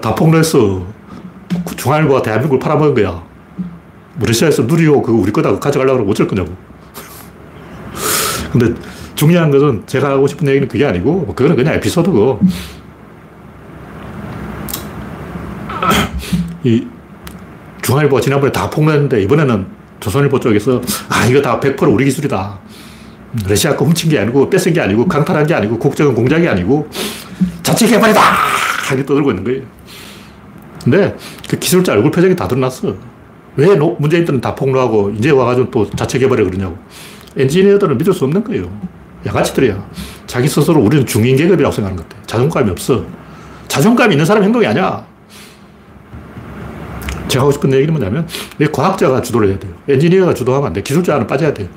다 0.00 0.14
폭로했어. 0.14 0.82
중앙일보가 1.76 2.22
대한민국을 2.22 2.58
팔아먹은 2.58 2.94
거야. 2.94 3.22
뭐 4.14 4.26
러시아에서 4.26 4.62
누리호 4.62 5.02
그거 5.02 5.18
우리 5.18 5.30
거다 5.30 5.58
가져가려고 5.58 5.98
그러면 5.98 6.10
어쩔 6.10 6.26
거냐고. 6.26 6.54
근데 8.50 8.74
중요한 9.24 9.50
것은 9.50 9.84
제가 9.86 10.10
하고 10.10 10.26
싶은 10.26 10.46
얘기는 10.48 10.68
그게 10.68 10.84
아니고, 10.84 11.20
뭐 11.20 11.34
그거는 11.34 11.56
그냥 11.56 11.74
에피소드고. 11.74 12.40
이 16.64 16.86
중앙일보가 17.82 18.20
지난번에 18.20 18.52
다 18.52 18.68
폭로했는데 18.70 19.22
이번에는 19.22 19.66
조선일보 20.00 20.40
쪽에서 20.40 20.80
아, 21.08 21.26
이거 21.26 21.40
다 21.40 21.58
100% 21.60 21.92
우리 21.92 22.04
기술이다. 22.04 22.58
러시아 23.48 23.76
거 23.76 23.84
훔친 23.84 24.10
게 24.10 24.18
아니고 24.18 24.48
뺏은 24.48 24.72
게 24.72 24.80
아니고 24.80 25.06
강탈한 25.06 25.46
게 25.46 25.54
아니고 25.54 25.78
국정은 25.78 26.14
공작이 26.14 26.46
아니고 26.48 26.88
자체 27.62 27.86
개발이다! 27.86 28.20
하게 28.20 29.04
떠들고 29.04 29.30
있는 29.30 29.44
거예요. 29.44 29.62
근데 30.82 31.16
그 31.48 31.58
기술자 31.58 31.92
얼굴 31.92 32.10
표정이 32.10 32.36
다 32.36 32.46
드러났어. 32.46 32.94
왜 33.56 33.74
문재인들은 33.76 34.40
다 34.40 34.54
폭로하고 34.54 35.10
이제 35.10 35.30
와가지고 35.30 35.70
또 35.70 35.90
자체 35.90 36.18
개발에 36.18 36.44
그러냐고. 36.44 36.78
엔지니어들은 37.36 37.98
믿을 37.98 38.12
수 38.12 38.24
없는 38.24 38.44
거예요. 38.44 38.70
양아치들이야. 39.26 39.88
자기 40.26 40.48
스스로 40.48 40.80
우리는 40.80 41.06
중인 41.06 41.36
계급이라고 41.36 41.74
생각하는 41.74 42.02
것 42.02 42.08
같아. 42.08 42.22
자존감이 42.26 42.70
없어. 42.70 43.04
자존감이 43.68 44.14
있는 44.14 44.24
사람 44.26 44.42
행동이 44.42 44.66
아니야. 44.66 45.04
제가 47.28 47.42
하고 47.42 47.52
싶은 47.52 47.72
얘기는 47.72 47.92
뭐냐면, 47.92 48.28
과학자가 48.72 49.22
주도를 49.22 49.48
해야 49.48 49.58
돼요. 49.58 49.72
엔지니어가 49.88 50.34
주도하면 50.34 50.68
안 50.68 50.72
돼. 50.72 50.82
기술자는 50.82 51.26
빠져야 51.26 51.52
돼 51.52 51.68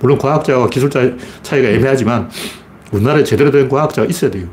물론 0.00 0.18
과학자와 0.18 0.68
기술자 0.68 1.10
차이가 1.42 1.68
애매하지만, 1.68 2.28
우리나라에 2.92 3.24
제대로 3.24 3.50
된 3.50 3.68
과학자가 3.68 4.06
있어야 4.08 4.30
돼요. 4.30 4.46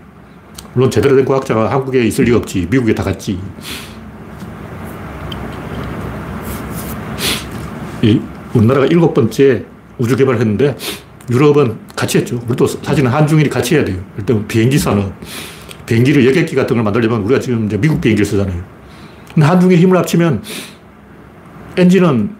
물론 0.73 0.89
제대로 0.89 1.15
된 1.15 1.25
과학자가 1.25 1.69
한국에 1.71 2.03
있을 2.05 2.25
리가 2.25 2.37
없지. 2.37 2.67
미국에 2.69 2.95
다 2.95 3.03
갔지. 3.03 3.39
이 8.01 8.21
우리나라가 8.53 8.85
일곱 8.87 9.13
번째 9.13 9.65
우주 9.97 10.15
개발을 10.15 10.39
했는데 10.39 10.75
유럽은 11.29 11.77
같이 11.95 12.17
했죠. 12.17 12.39
우리도 12.47 12.67
사실은 12.67 13.09
한중일이 13.09 13.49
같이 13.49 13.75
해야 13.75 13.85
돼요. 13.85 14.03
일단 14.17 14.47
비행기 14.47 14.77
산업. 14.77 15.13
비행기를 15.85 16.25
여객기 16.25 16.55
같은 16.55 16.75
걸 16.75 16.83
만들려면 16.83 17.21
우리가 17.21 17.39
지금 17.39 17.65
이제 17.65 17.77
미국 17.77 18.01
비행기를 18.01 18.25
쓰잖아요. 18.25 18.61
근데 19.33 19.45
한중일 19.47 19.77
힘을 19.79 19.97
합치면 19.97 20.43
엔진은 21.77 22.35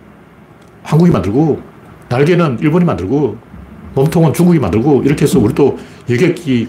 한국이 0.84 1.12
만들고 1.12 1.62
날개는 2.10 2.60
일본이 2.62 2.86
만들고 2.86 3.38
몸통은 3.96 4.34
중국이 4.34 4.60
만들고 4.60 5.04
이렇게 5.04 5.24
해서 5.24 5.40
우리도 5.40 5.78
여객기 6.10 6.68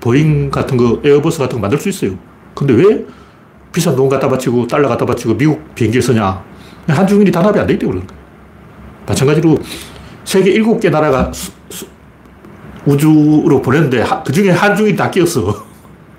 보잉 0.00 0.50
같은 0.50 0.76
거, 0.76 1.00
에어버스 1.04 1.38
같은 1.38 1.56
거 1.56 1.62
만들 1.62 1.78
수 1.78 1.88
있어요. 1.88 2.18
근데 2.54 2.74
왜 2.74 3.04
비싼 3.72 3.96
돈 3.96 4.08
갖다 4.08 4.28
바치고 4.28 4.66
달러 4.66 4.88
갖다 4.88 5.06
바치고 5.06 5.36
미국 5.36 5.74
비행기를 5.74 6.02
쓰냐? 6.02 6.42
한중일이 6.88 7.30
단합이 7.30 7.58
안 7.58 7.66
되기 7.66 7.78
때문에 7.78 8.00
그런 8.00 8.06
거예요. 8.06 8.22
마찬가지로 9.06 9.58
세계 10.24 10.50
일곱 10.52 10.80
개 10.80 10.90
나라가 10.90 11.32
수, 11.32 11.52
수, 11.68 11.86
우주로 12.86 13.60
보냈는데 13.62 14.04
그 14.24 14.32
중에 14.32 14.50
한중일이 14.50 14.96
다 14.96 15.10
끼었어. 15.10 15.64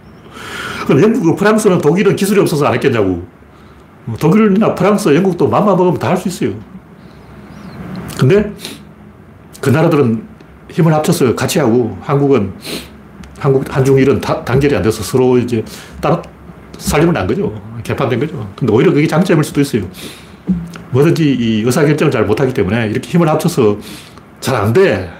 그럼 0.87 1.01
영국, 1.01 1.35
프랑스는 1.37 1.79
독일은 1.79 2.15
기술이 2.15 2.39
없어서 2.41 2.65
안 2.65 2.73
했겠냐고. 2.73 3.25
독일이나 4.19 4.75
프랑스, 4.75 5.13
영국도 5.15 5.47
맘만 5.47 5.77
먹으면 5.77 5.97
다 5.97 6.09
할 6.09 6.17
수 6.17 6.27
있어요. 6.27 6.53
근데 8.19 8.53
그 9.61 9.69
나라들은 9.69 10.23
힘을 10.69 10.93
합쳐서 10.93 11.35
같이 11.35 11.59
하고 11.59 11.97
한국은 12.01 12.53
한국, 13.39 13.63
한중일은 13.73 14.19
다, 14.21 14.43
단결이 14.43 14.75
안 14.75 14.81
돼서 14.81 15.03
서로 15.03 15.37
이제 15.37 15.63
따로 16.01 16.21
살림을 16.77 17.13
난 17.13 17.27
거죠. 17.27 17.53
개판된 17.83 18.19
거죠. 18.19 18.49
근데 18.57 18.73
오히려 18.73 18.91
그게 18.91 19.07
장점일 19.07 19.43
수도 19.43 19.61
있어요. 19.61 19.83
뭐든지 20.93 21.23
이 21.33 21.63
의사결정을 21.65 22.11
잘 22.11 22.25
못하기 22.25 22.53
때문에 22.53 22.87
이렇게 22.87 23.09
힘을 23.09 23.27
합쳐서 23.27 23.77
잘 24.39 24.55
안 24.55 24.71
돼. 24.73 25.11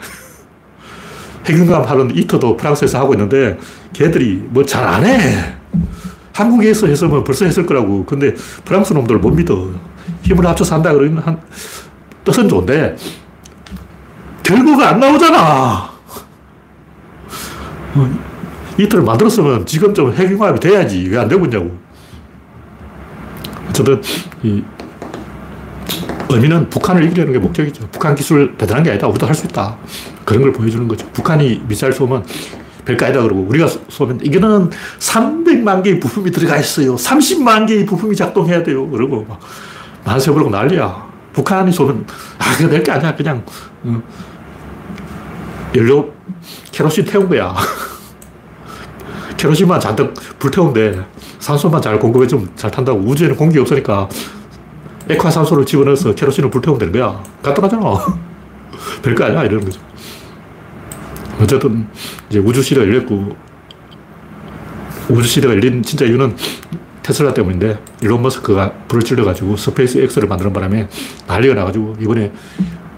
핵융합 1.45 1.89
하는 1.89 2.15
이터도 2.15 2.55
프랑스에서 2.55 2.99
하고 2.99 3.13
있는데 3.13 3.57
걔들이 3.91 4.35
뭐 4.49 4.63
잘 4.65 4.85
안 4.87 5.05
해. 5.05 5.55
한국에서 6.33 6.87
했으면 6.87 7.23
벌써 7.23 7.45
했을 7.45 7.65
거라고. 7.65 8.05
근데 8.05 8.33
프랑스 8.63 8.93
놈들 8.93 9.17
못 9.17 9.31
믿어. 9.31 9.69
힘을 10.21 10.45
합쳐서 10.45 10.75
한다 10.75 10.93
그러면 10.93 11.21
한, 11.23 11.39
뜻은 12.23 12.47
좋은데 12.47 12.95
결과가 14.43 14.89
안 14.89 14.99
나오잖아. 14.99 15.89
어, 17.95 18.19
이틀을 18.77 19.03
만들었으면 19.03 19.65
지금 19.65 19.93
좀 19.93 20.13
핵융합이 20.13 20.59
돼야지. 20.59 21.07
왜 21.09 21.17
안 21.17 21.27
되고 21.27 21.43
있냐고. 21.45 21.77
어쨌든, 23.69 24.01
이, 24.43 24.63
의미는 26.29 26.69
북한을 26.69 27.03
이기려는 27.05 27.33
게 27.33 27.39
목적이죠. 27.39 27.87
북한 27.91 28.15
기술 28.15 28.55
대단한 28.57 28.83
게 28.83 28.91
아니다. 28.91 29.07
우리도 29.07 29.27
할 29.27 29.35
수 29.35 29.45
있다. 29.45 29.77
그런 30.25 30.41
걸 30.41 30.51
보여주는 30.53 30.87
거죠. 30.87 31.07
북한이 31.11 31.63
미사일 31.67 31.93
쏘면 31.93 32.25
별거 32.85 33.05
아니다 33.05 33.21
그러고 33.21 33.41
우리가 33.49 33.67
쏘면 33.89 34.19
이거는 34.23 34.69
300만 34.99 35.83
개의 35.83 35.99
부품이 35.99 36.31
들어가 36.31 36.57
있어요. 36.57 36.95
30만 36.95 37.67
개의 37.67 37.85
부품이 37.85 38.15
작동해야 38.15 38.63
돼요. 38.63 38.89
그러고 38.89 39.25
막 39.27 39.39
만세 40.05 40.31
부르고 40.31 40.49
난리야. 40.49 41.11
북한이 41.33 41.71
쏘면 41.71 42.05
아, 42.39 42.55
그거 42.57 42.69
별게 42.69 42.91
아니야. 42.91 43.15
그냥 43.15 43.43
어, 43.83 44.01
연료 45.75 46.11
캐로신 46.71 47.05
태운 47.05 47.27
거야. 47.29 47.53
캐로신만 49.37 49.79
잔뜩 49.79 50.13
불태운데 50.39 51.05
산소만 51.39 51.81
잘 51.81 51.99
공급해주면 51.99 52.51
잘 52.55 52.71
탄다고. 52.71 52.99
우주에는 52.99 53.35
공기 53.35 53.59
없으니까 53.59 54.07
액화산소를 55.09 55.65
집어넣어서 55.65 56.13
케로신을 56.15 56.49
불태우면 56.49 56.79
되는 56.79 56.93
거야. 56.93 57.23
간단하잖아. 57.41 57.83
별거 59.03 59.25
아니야. 59.25 59.43
이러는 59.43 59.65
거죠. 59.65 59.81
어쨌든 61.41 61.87
이제 62.29 62.39
우주시대가 62.39 62.85
열렸고 62.85 63.35
우주시대가 65.09 65.53
열린 65.53 65.81
진짜 65.83 66.05
이유는 66.05 66.35
테슬라 67.01 67.33
때문인데 67.33 67.77
일론 68.01 68.21
머스크가 68.21 68.71
불을 68.87 69.03
질러가지고 69.03 69.57
스페이스 69.57 69.97
X를 69.97 70.27
만드는 70.27 70.53
바람에 70.53 70.87
난리가 71.27 71.53
나가지고 71.53 71.97
이번에 71.99 72.31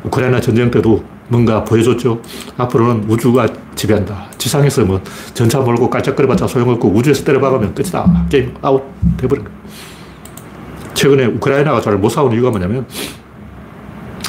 우크라이나 0.03 0.39
전쟁 0.39 0.69
때도 0.69 1.03
뭔가 1.27 1.63
보여줬죠. 1.63 2.21
앞으로는 2.57 3.09
우주가 3.09 3.47
지배한다. 3.73 4.27
지상에서 4.37 4.85
뭐 4.85 5.01
전차 5.33 5.59
몰고 5.59 5.89
깔짝거려봤자 5.89 6.45
소용없고 6.45 6.89
우주에서 6.89 7.23
때려박으면 7.23 7.73
끝이다. 7.73 8.27
게임 8.29 8.53
아웃 8.61 8.83
돼버린 9.17 9.43
거야. 9.43 9.53
최근에 10.95 11.25
우크라이나가 11.25 11.79
잘 11.81 11.97
못 11.97 12.09
싸우는 12.09 12.35
이유가 12.35 12.49
뭐냐면 12.49 12.85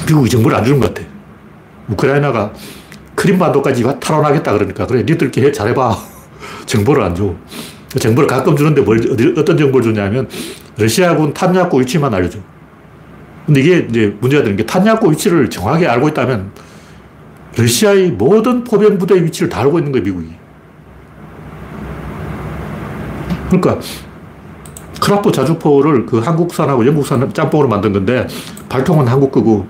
미국이 0.06 0.28
정보를 0.28 0.56
안 0.56 0.64
주는 0.64 0.78
것 0.78 0.92
같아. 0.92 1.06
우크라이나가 1.88 2.52
크림반도까지 3.14 3.82
탈환하겠다 4.00 4.52
그러니까 4.52 4.86
그래 4.86 5.02
니들끼리 5.06 5.52
잘해봐. 5.52 5.96
정보를 6.66 7.02
안 7.02 7.14
줘. 7.14 7.34
정보를 7.98 8.28
가끔 8.28 8.54
주는데 8.56 8.82
뭘, 8.82 9.00
어떤 9.38 9.56
정보를 9.56 9.82
주냐면 9.82 10.28
러시아군 10.76 11.32
탄약고 11.32 11.78
위치만 11.78 12.12
알려줘. 12.12 12.38
근데 13.46 13.60
이게 13.60 13.86
이제 13.88 14.14
문제가 14.20 14.42
되는 14.42 14.56
게 14.56 14.66
탄약고 14.66 15.08
위치를 15.10 15.48
정확히 15.48 15.86
알고 15.86 16.08
있다면 16.08 16.50
러시아의 17.56 18.10
모든 18.10 18.64
포병 18.64 18.98
부대의 18.98 19.24
위치를 19.24 19.48
다 19.48 19.60
알고 19.60 19.78
있는 19.78 19.92
거예요, 19.92 20.04
미국이. 20.04 20.28
그러니까 23.48 23.78
크라프 25.00 25.30
자주포를 25.32 26.06
그 26.06 26.18
한국산하고 26.18 26.86
영국산 26.86 27.32
짬뽕으로 27.32 27.68
만든 27.68 27.92
건데 27.92 28.26
발통은 28.68 29.06
한국 29.06 29.30
거고 29.30 29.66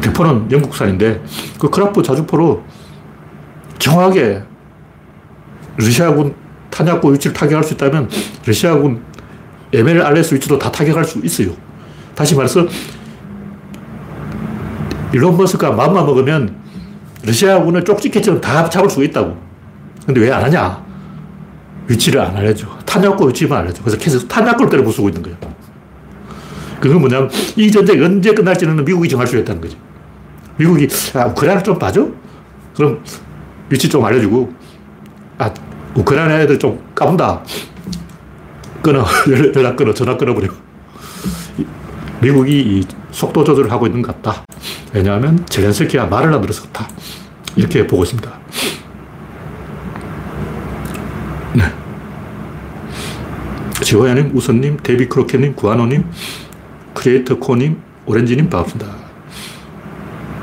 대포는 0.00 0.50
영국산인데 0.50 1.22
그 1.58 1.70
크라프 1.70 2.02
자주포로 2.02 2.62
정확하게 3.78 4.42
러시아군 5.76 6.34
탄약고 6.70 7.10
위치를 7.10 7.34
타격할 7.34 7.62
수 7.64 7.74
있다면 7.74 8.08
러시아군 8.44 9.02
MLRS 9.72 10.34
위치도 10.34 10.58
다 10.58 10.70
타격할 10.70 11.04
수 11.04 11.20
있어요. 11.24 11.52
다시 12.14 12.34
말해서 12.34 12.66
일론 15.12 15.36
머스크가 15.36 15.72
마음만 15.72 16.04
먹으면 16.06 16.56
러시아군을 17.24 17.84
쪽집게처럼 17.84 18.40
다 18.40 18.68
잡을 18.68 18.90
수 18.90 19.02
있다고. 19.04 19.36
근데 20.06 20.20
왜 20.20 20.30
안 20.32 20.42
하냐? 20.42 20.82
위치를 21.86 22.20
안 22.20 22.36
알려줘. 22.36 22.66
탄약고 22.92 23.26
위치만 23.26 23.60
알려줘. 23.60 23.82
그래서 23.82 23.96
계속 23.96 24.28
탄약고를 24.28 24.70
때려 24.70 24.82
부수고 24.84 25.08
있는 25.08 25.22
거예요. 25.22 25.38
그건 26.78 27.00
뭐냐면 27.00 27.30
이 27.56 27.70
전쟁이 27.70 28.04
언제 28.04 28.34
끝날지는 28.34 28.84
미국이 28.84 29.08
정할 29.08 29.26
수 29.26 29.38
있다는 29.38 29.62
거죠. 29.62 29.78
미국이 30.58 30.86
아, 31.14 31.26
우크라이나 31.26 31.62
좀 31.62 31.78
봐줘? 31.78 32.06
그럼 32.76 33.02
위치 33.70 33.88
좀 33.88 34.04
알려주고 34.04 34.52
아, 35.38 35.50
우크라이나 35.94 36.40
애들 36.40 36.58
좀 36.58 36.78
까분다. 36.94 37.42
끊어. 38.82 39.06
연락 39.56 39.76
끊어. 39.76 39.94
전화 39.94 40.14
끊어버려. 40.16 40.48
미국이 42.20 42.60
이 42.60 42.84
속도 43.10 43.42
조절을 43.42 43.72
하고 43.72 43.86
있는 43.86 44.02
것 44.02 44.22
같다. 44.22 44.44
왜냐하면 44.92 45.46
젤렌스키가 45.46 46.06
말을 46.06 46.34
안 46.34 46.40
들어서 46.42 46.62
그렇다. 46.62 46.88
이렇게 47.56 47.86
보고 47.86 48.02
있습니다. 48.02 48.30
네. 51.54 51.64
지호야님, 53.82 54.30
우선님, 54.34 54.78
데비 54.82 55.08
크로켓님, 55.08 55.54
구한호님, 55.54 56.04
크리에이터 56.94 57.38
코님, 57.38 57.80
오렌지님 58.06 58.48
반갑습니다. 58.48 58.90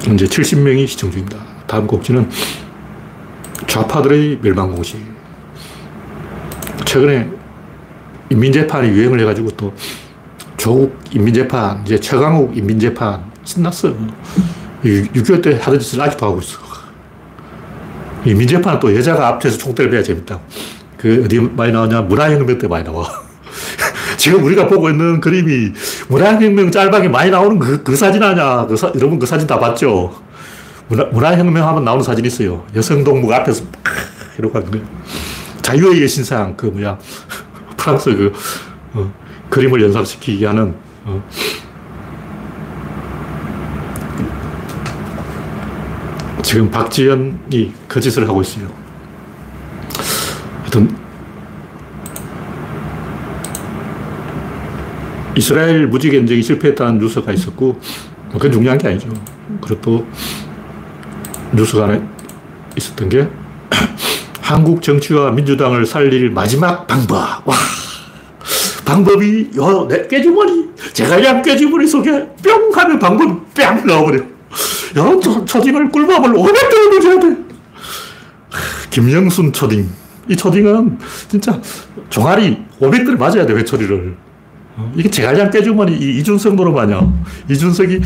현재 0.04 0.26
70명이 0.26 0.88
시청 0.88 1.12
중입니다. 1.12 1.38
다음 1.68 1.88
곡지는 1.88 2.30
좌파들의 3.68 4.40
멸망공식. 4.42 5.00
최근에 6.86 7.30
인민재판이 8.30 8.90
유행을 8.90 9.20
해가지고 9.22 9.52
또 9.52 9.74
조국 10.58 11.00
인민재판, 11.12 11.84
이제 11.86 12.00
최강욱 12.00 12.58
인민재판 12.58 13.24
신났어. 13.44 13.94
6.25 14.84 15.44
때 15.44 15.58
하던 15.58 15.80
짓을 15.80 16.02
아직도 16.02 16.26
하고 16.26 16.40
있어. 16.40 16.58
인민재판은 18.26 18.80
또 18.80 18.96
여자가 18.96 19.28
앞에서 19.28 19.58
총대를 19.58 19.92
베야 19.92 20.04
재밌다. 20.04 20.40
그 20.98 21.24
어디 21.26 21.40
많이 21.40 21.72
나오냐? 21.72 22.02
문화혁명 22.02 22.58
때 22.58 22.68
많이 22.68 22.84
나와. 22.84 23.29
지금 24.20 24.44
우리가 24.44 24.68
보고 24.68 24.90
있는 24.90 25.22
그림이 25.22 25.72
문화혁명 26.10 26.72
짤방에 26.72 27.08
많이 27.08 27.32
나오는 27.32 27.58
그, 27.58 27.82
그 27.82 27.96
사진 27.96 28.22
아냐. 28.22 28.68
그 28.68 28.76
사, 28.76 28.92
여러분 28.94 29.18
그 29.18 29.26
사진 29.26 29.48
다 29.48 29.58
봤죠? 29.58 30.14
문화, 30.90 31.06
문화혁명 31.06 31.66
하면 31.66 31.86
나오는 31.86 32.04
사진 32.04 32.26
있어요. 32.26 32.66
여성 32.76 33.02
동무가 33.02 33.38
앞에서 33.38 33.64
이러고 34.38 34.58
하는 34.58 34.72
거예요. 34.72 34.86
자유의 35.62 36.04
여신상, 36.04 36.58
그 36.58 36.66
뭐야. 36.66 37.00
프랑스 37.78 38.14
그, 38.14 38.34
어, 38.94 39.14
그림을 39.50 39.82
연상시키게 39.84 40.46
하는, 40.46 40.76
어. 41.06 41.24
지금 46.44 46.70
박지현이 46.70 47.74
그 47.88 48.02
짓을 48.02 48.28
하고 48.28 48.42
있어요. 48.42 48.68
하여튼, 50.64 51.09
이스라엘 55.40 55.88
무지 55.88 56.12
견적이 56.12 56.44
실패했다는 56.44 57.00
뉴스가 57.00 57.32
있었고, 57.32 57.80
그건 58.30 58.52
중요한 58.52 58.78
게 58.78 58.90
아니죠. 58.90 59.08
그리고 59.62 59.80
또, 59.82 60.08
뉴스가 61.54 61.84
하나 61.84 62.02
있었던 62.76 63.08
게, 63.08 63.26
한국 64.42 64.82
정치와 64.82 65.32
민주당을 65.32 65.86
살릴 65.86 66.30
마지막 66.32 66.86
방법. 66.86 67.48
와. 67.48 67.56
방법이, 68.84 69.52
요, 69.56 69.88
내 69.88 70.06
깨주머니, 70.08 70.72
제가 70.92 71.16
그냥 71.16 71.42
깨주머니 71.42 71.88
속에 71.88 72.12
뿅 72.44 72.72
하면 72.74 73.00
방법이 73.00 73.32
뿅 73.54 73.88
나와버려. 73.88 74.20
야, 74.20 75.20
초, 75.24 75.46
초딩을 75.46 75.90
꿀밤을 75.90 76.34
500대를 76.34 77.02
줘야 77.02 77.18
돼. 77.18 77.38
김영순 78.90 79.54
초딩. 79.54 79.90
이 80.28 80.36
초딩은 80.36 81.00
진짜 81.30 81.62
종아리 82.10 82.58
500대를 82.82 83.18
맞아야 83.18 83.46
돼, 83.46 83.54
회초리를. 83.54 84.29
어, 84.80 84.92
이게 84.96 85.10
제갈량 85.10 85.52
꾀주머니 85.52 85.94
이 85.98 86.20
이준석 86.20 86.58
아니야. 86.78 87.02
이준석이 87.50 88.00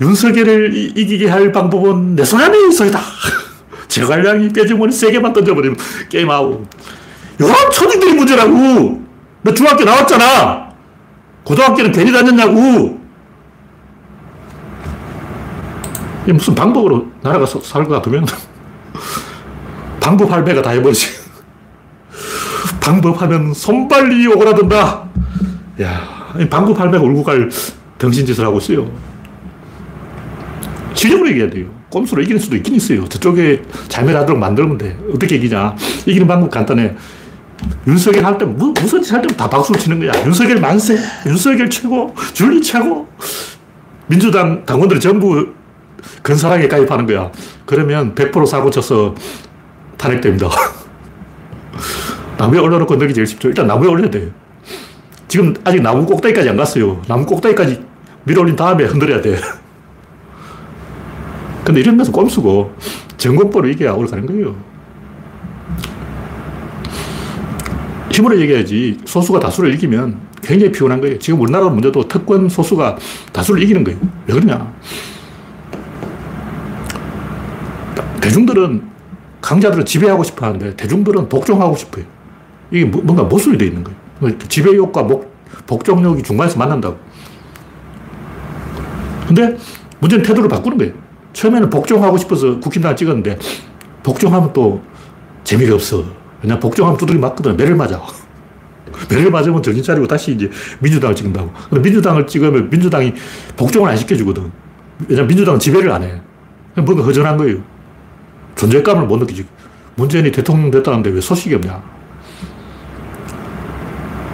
윤석열을 0.00 0.74
이기게 0.98 1.28
할 1.28 1.52
방법은 1.52 2.16
내 2.16 2.24
손 2.24 2.40
안에 2.40 2.68
있어 2.68 2.84
있다. 2.86 3.00
제갈량이 3.86 4.48
꾀주머니 4.52 4.92
세 4.92 5.10
개만 5.12 5.32
던져버리면 5.32 5.76
게임 6.08 6.30
아웃. 6.30 6.66
이런 7.38 7.54
초딩들이 7.72 8.14
문제라고. 8.14 9.02
너 9.42 9.54
중학교 9.54 9.84
나왔잖아. 9.84 10.68
고등학교는 11.44 11.92
괜히 11.92 12.10
다녔냐고. 12.10 12.98
무슨 16.26 16.54
방법으로 16.54 17.06
나라가 17.22 17.46
살것 17.46 17.88
같으면 17.88 18.26
방법 20.00 20.30
할배가 20.30 20.60
다 20.60 20.70
해버리지. 20.70 21.08
방법하면 22.80 23.54
손발이 23.54 24.26
오그라든다. 24.26 25.08
야, 25.80 26.34
방법 26.50 26.78
할배가 26.78 27.02
울고 27.04 27.22
갈 27.22 27.48
병신짓을 27.98 28.44
하고 28.44 28.58
있어요. 28.58 28.90
실력으로 30.94 31.28
이겨야 31.30 31.50
돼요. 31.50 31.66
꼼수로 31.90 32.22
이기는 32.22 32.40
수도 32.40 32.56
있긴 32.56 32.74
있어요. 32.74 33.08
저쪽에 33.08 33.62
잘못하도록 33.88 34.38
만들면 34.38 34.78
돼. 34.78 34.98
어떻게 35.14 35.36
이기냐. 35.36 35.76
이기는 36.06 36.26
방법 36.26 36.50
간단해. 36.50 36.94
윤석열 37.86 38.24
할 38.24 38.38
때, 38.38 38.44
무슨 38.44 39.02
짓 39.02 39.12
할 39.12 39.20
때면 39.22 39.36
다 39.36 39.48
박수를 39.48 39.80
치는 39.80 39.98
거야. 40.00 40.12
윤석열 40.24 40.60
만세, 40.60 40.96
윤석열 41.26 41.68
최고, 41.70 42.14
줄리 42.32 42.60
최고. 42.62 43.08
민주당 44.06 44.64
당원들이 44.64 45.00
전부 45.00 45.48
근사하게 46.22 46.68
가입하는 46.68 47.06
거야. 47.06 47.30
그러면 47.66 48.14
100% 48.14 48.46
사고 48.46 48.70
쳐서 48.70 49.14
탄핵됩니다. 49.96 50.48
나무에 52.38 52.58
올려놓고 52.60 52.96
늘기 52.96 53.14
제일 53.14 53.26
쉽죠. 53.26 53.48
일단 53.48 53.66
나무에 53.66 53.88
올려야 53.88 54.10
돼. 54.10 54.30
지금 55.28 55.54
아직 55.62 55.82
나무 55.82 56.06
꼭대기까지 56.06 56.48
안 56.48 56.56
갔어요. 56.56 57.02
나무 57.06 57.26
꼭대기까지 57.26 57.84
밀어 58.24 58.42
올린 58.42 58.56
다음에 58.56 58.84
흔들어야 58.84 59.20
돼. 59.20 59.36
근데 61.64 61.80
이런 61.80 61.98
것은 61.98 62.12
꼼수고, 62.12 62.74
정권법으로 63.18 63.68
이겨야 63.68 63.92
올라가는 63.92 64.26
거예요. 64.26 64.56
힘으로 68.10 68.40
얘기해야지 68.40 68.98
소수가 69.04 69.38
다수를 69.38 69.74
이기면 69.74 70.18
굉장히 70.42 70.72
피곤한 70.72 71.00
거예요. 71.00 71.18
지금 71.18 71.40
우리나라 71.40 71.68
문제도 71.68 72.08
특권 72.08 72.48
소수가 72.48 72.96
다수를 73.32 73.62
이기는 73.62 73.84
거예요. 73.84 73.98
왜 74.26 74.34
그러냐. 74.34 74.72
대중들은 78.20 78.82
강자들은 79.40 79.84
지배하고 79.84 80.24
싶어 80.24 80.46
하는데 80.46 80.74
대중들은 80.74 81.28
복종하고 81.28 81.76
싶어요. 81.76 82.04
이게 82.70 82.84
뭐, 82.84 83.02
뭔가 83.02 83.22
모순이 83.22 83.58
되어 83.58 83.68
있는 83.68 83.84
거예요. 83.84 83.97
지배욕과 84.48 85.02
목, 85.02 85.32
복종욕이 85.66 86.22
중간에서 86.22 86.58
만난다고. 86.58 86.98
근데 89.26 89.56
문제는 90.00 90.24
태도를 90.24 90.48
바꾸는 90.48 90.78
거예요. 90.78 90.92
처음에는 91.32 91.70
복종하고 91.70 92.16
싶어서 92.16 92.58
국힘당을 92.58 92.96
찍었는데 92.96 93.38
복종하면 94.02 94.52
또 94.52 94.82
재미가 95.44 95.74
없어. 95.74 96.04
그냥 96.40 96.58
복종하면 96.58 96.98
두드리 96.98 97.18
맞거든. 97.18 97.56
매를 97.56 97.76
맞아. 97.76 98.00
매를 99.10 99.30
맞으면 99.30 99.62
정신 99.62 99.82
차리고 99.82 100.06
다시 100.06 100.32
이제 100.32 100.50
민주당을 100.80 101.14
찍는다고. 101.14 101.52
근데 101.68 101.82
민주당을 101.82 102.26
찍으면 102.26 102.70
민주당이 102.70 103.12
복종을 103.56 103.90
안 103.90 103.96
시켜주거든. 103.96 104.50
왜냐면 105.06 105.28
민주당은 105.28 105.60
지배를 105.60 105.90
안 105.92 106.02
해. 106.02 106.20
뭔가 106.76 107.02
허전한 107.04 107.36
거예요. 107.36 107.58
존재감을 108.56 109.06
못 109.06 109.18
느끼지. 109.18 109.46
문재인이 109.96 110.32
대통령 110.32 110.70
됐다는데 110.70 111.10
왜 111.10 111.20
소식이 111.20 111.54
없냐. 111.56 111.97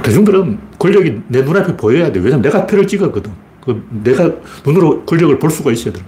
대중들은 0.05 0.59
권력이 0.79 1.23
내 1.29 1.40
눈앞에 1.40 1.77
보여야 1.77 2.12
돼. 2.12 2.21
왜냐면 2.21 2.43
내가 2.43 2.67
표를 2.67 2.87
찍었거든. 2.87 3.33
그 3.64 3.83
내가 4.05 4.31
눈으로 4.64 5.03
권력을 5.07 5.38
볼 5.38 5.51
수가 5.51 5.73
있어야 5.73 5.95
돼. 5.95 6.03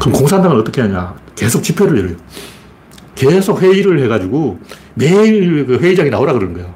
그럼 0.00 0.14
공산당은 0.14 0.56
어떻게 0.56 0.80
하냐. 0.80 1.14
계속 1.36 1.62
집회를 1.62 1.98
열어요. 1.98 2.16
계속 3.14 3.60
회의를 3.60 4.02
해가지고 4.02 4.58
매일 4.94 5.66
그 5.66 5.76
회의장에 5.76 6.08
나오라 6.08 6.32
그러는 6.32 6.54
거야. 6.54 6.66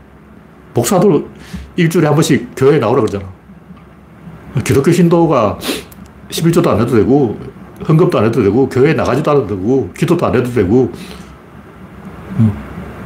목사도 0.74 1.28
일주일에 1.76 2.06
한 2.06 2.14
번씩 2.14 2.50
교회에 2.54 2.78
나오라 2.78 3.00
그러잖아. 3.00 3.24
기독교 4.64 4.92
신도가 4.92 5.58
11조도 6.28 6.68
안 6.68 6.80
해도 6.80 6.94
되고, 6.94 7.38
헌금도 7.88 8.18
안 8.18 8.26
해도 8.26 8.42
되고, 8.42 8.68
교회에 8.68 8.92
나가지도 8.92 9.30
않아도 9.30 9.46
되고, 9.46 9.90
기도도 9.96 10.26
안 10.26 10.34
해도 10.34 10.50
되고, 10.52 10.92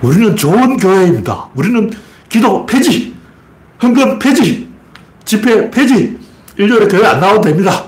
우리는 0.02 0.36
좋은 0.36 0.76
교회입니다. 0.76 1.48
우리는 1.54 1.90
기도 2.28 2.66
폐지, 2.66 3.14
헌금 3.82 4.18
폐지, 4.18 4.68
집회 5.24 5.70
폐지, 5.70 6.18
일요일에 6.56 6.88
교회 6.88 7.06
안 7.06 7.20
나와도 7.20 7.40
됩니다. 7.40 7.84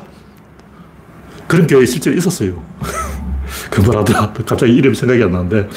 그런 1.46 1.66
교회 1.66 1.84
실제로 1.84 2.16
있었어요. 2.16 2.62
그만하더라. 3.70 4.32
갑자기 4.46 4.74
이름이 4.74 4.94
생각이 4.94 5.22
안 5.22 5.32
나는데. 5.32 5.68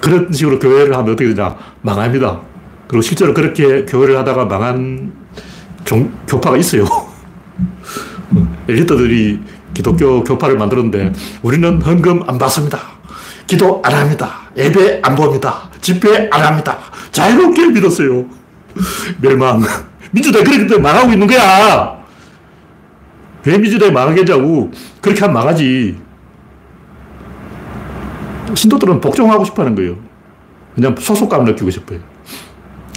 그런 0.00 0.32
식으로 0.32 0.58
교회를 0.58 0.96
하면 0.96 1.12
어떻게 1.12 1.32
되냐. 1.34 1.56
망합니다. 1.82 2.40
그리고 2.88 3.02
실제로 3.02 3.34
그렇게 3.34 3.84
교회를 3.84 4.16
하다가 4.18 4.46
망한 4.46 5.12
종, 5.84 6.12
교파가 6.26 6.56
있어요. 6.56 6.84
엘리트들이 8.68 9.40
기독교 9.74 10.24
교파를 10.24 10.56
만들었는데 10.56 11.12
우리는 11.42 11.82
헌금 11.82 12.28
안 12.28 12.38
받습니다. 12.38 12.80
기도 13.46 13.82
안 13.84 13.94
합니다. 13.94 14.39
예배 14.56 15.00
안 15.02 15.14
봅니다. 15.14 15.70
집회 15.80 16.28
안 16.30 16.42
합니다. 16.42 16.78
자유롭게 17.12 17.66
믿었어요. 17.68 18.26
멸망. 19.20 19.62
민주당이 20.10 20.44
그렇게 20.44 20.78
망하고 20.78 21.12
있는 21.12 21.26
거야. 21.26 21.98
왜 23.44 23.58
민주당이 23.58 23.92
망하겠냐고. 23.92 24.70
그렇게 25.00 25.20
하면 25.20 25.34
망하지. 25.34 25.98
신도들은 28.54 29.00
복종하고 29.00 29.44
싶어 29.44 29.62
하는 29.62 29.74
거예요. 29.74 29.96
그냥 30.74 30.94
소속감을 30.98 31.52
느끼고 31.52 31.70
싶어요. 31.70 32.00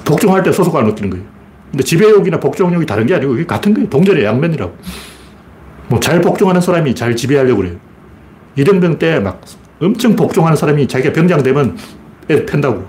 복종할 0.03 0.43
때 0.43 0.51
소속감을 0.51 0.89
느끼는 0.89 1.09
거예요. 1.11 1.25
근데 1.71 1.83
지배욕이나 1.83 2.39
복종욕이 2.39 2.85
다른 2.85 3.05
게 3.05 3.15
아니고 3.15 3.45
같은 3.45 3.73
거예요. 3.73 3.89
동전의 3.89 4.23
양면이라고. 4.25 4.75
뭐 5.89 5.99
잘 5.99 6.21
복종하는 6.21 6.61
사람이 6.61 6.95
잘 6.95 7.15
지배하려고 7.15 7.57
그래요. 7.61 7.75
이등병 8.55 8.99
때 8.99 9.19
막 9.19 9.41
엄청 9.83 10.15
복종하는 10.15 10.55
사람이 10.55 10.87
자기가 10.87 11.13
병장 11.13 11.43
되면 11.43 11.77
애 12.29 12.45
팬다고. 12.45 12.85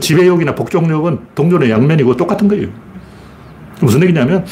지배욕이나 0.00 0.54
복종욕은 0.54 1.18
동전의 1.34 1.70
양면이고 1.70 2.16
똑같은 2.16 2.46
거예요. 2.46 2.68
무슨 3.80 4.02
얘기냐면 4.02 4.44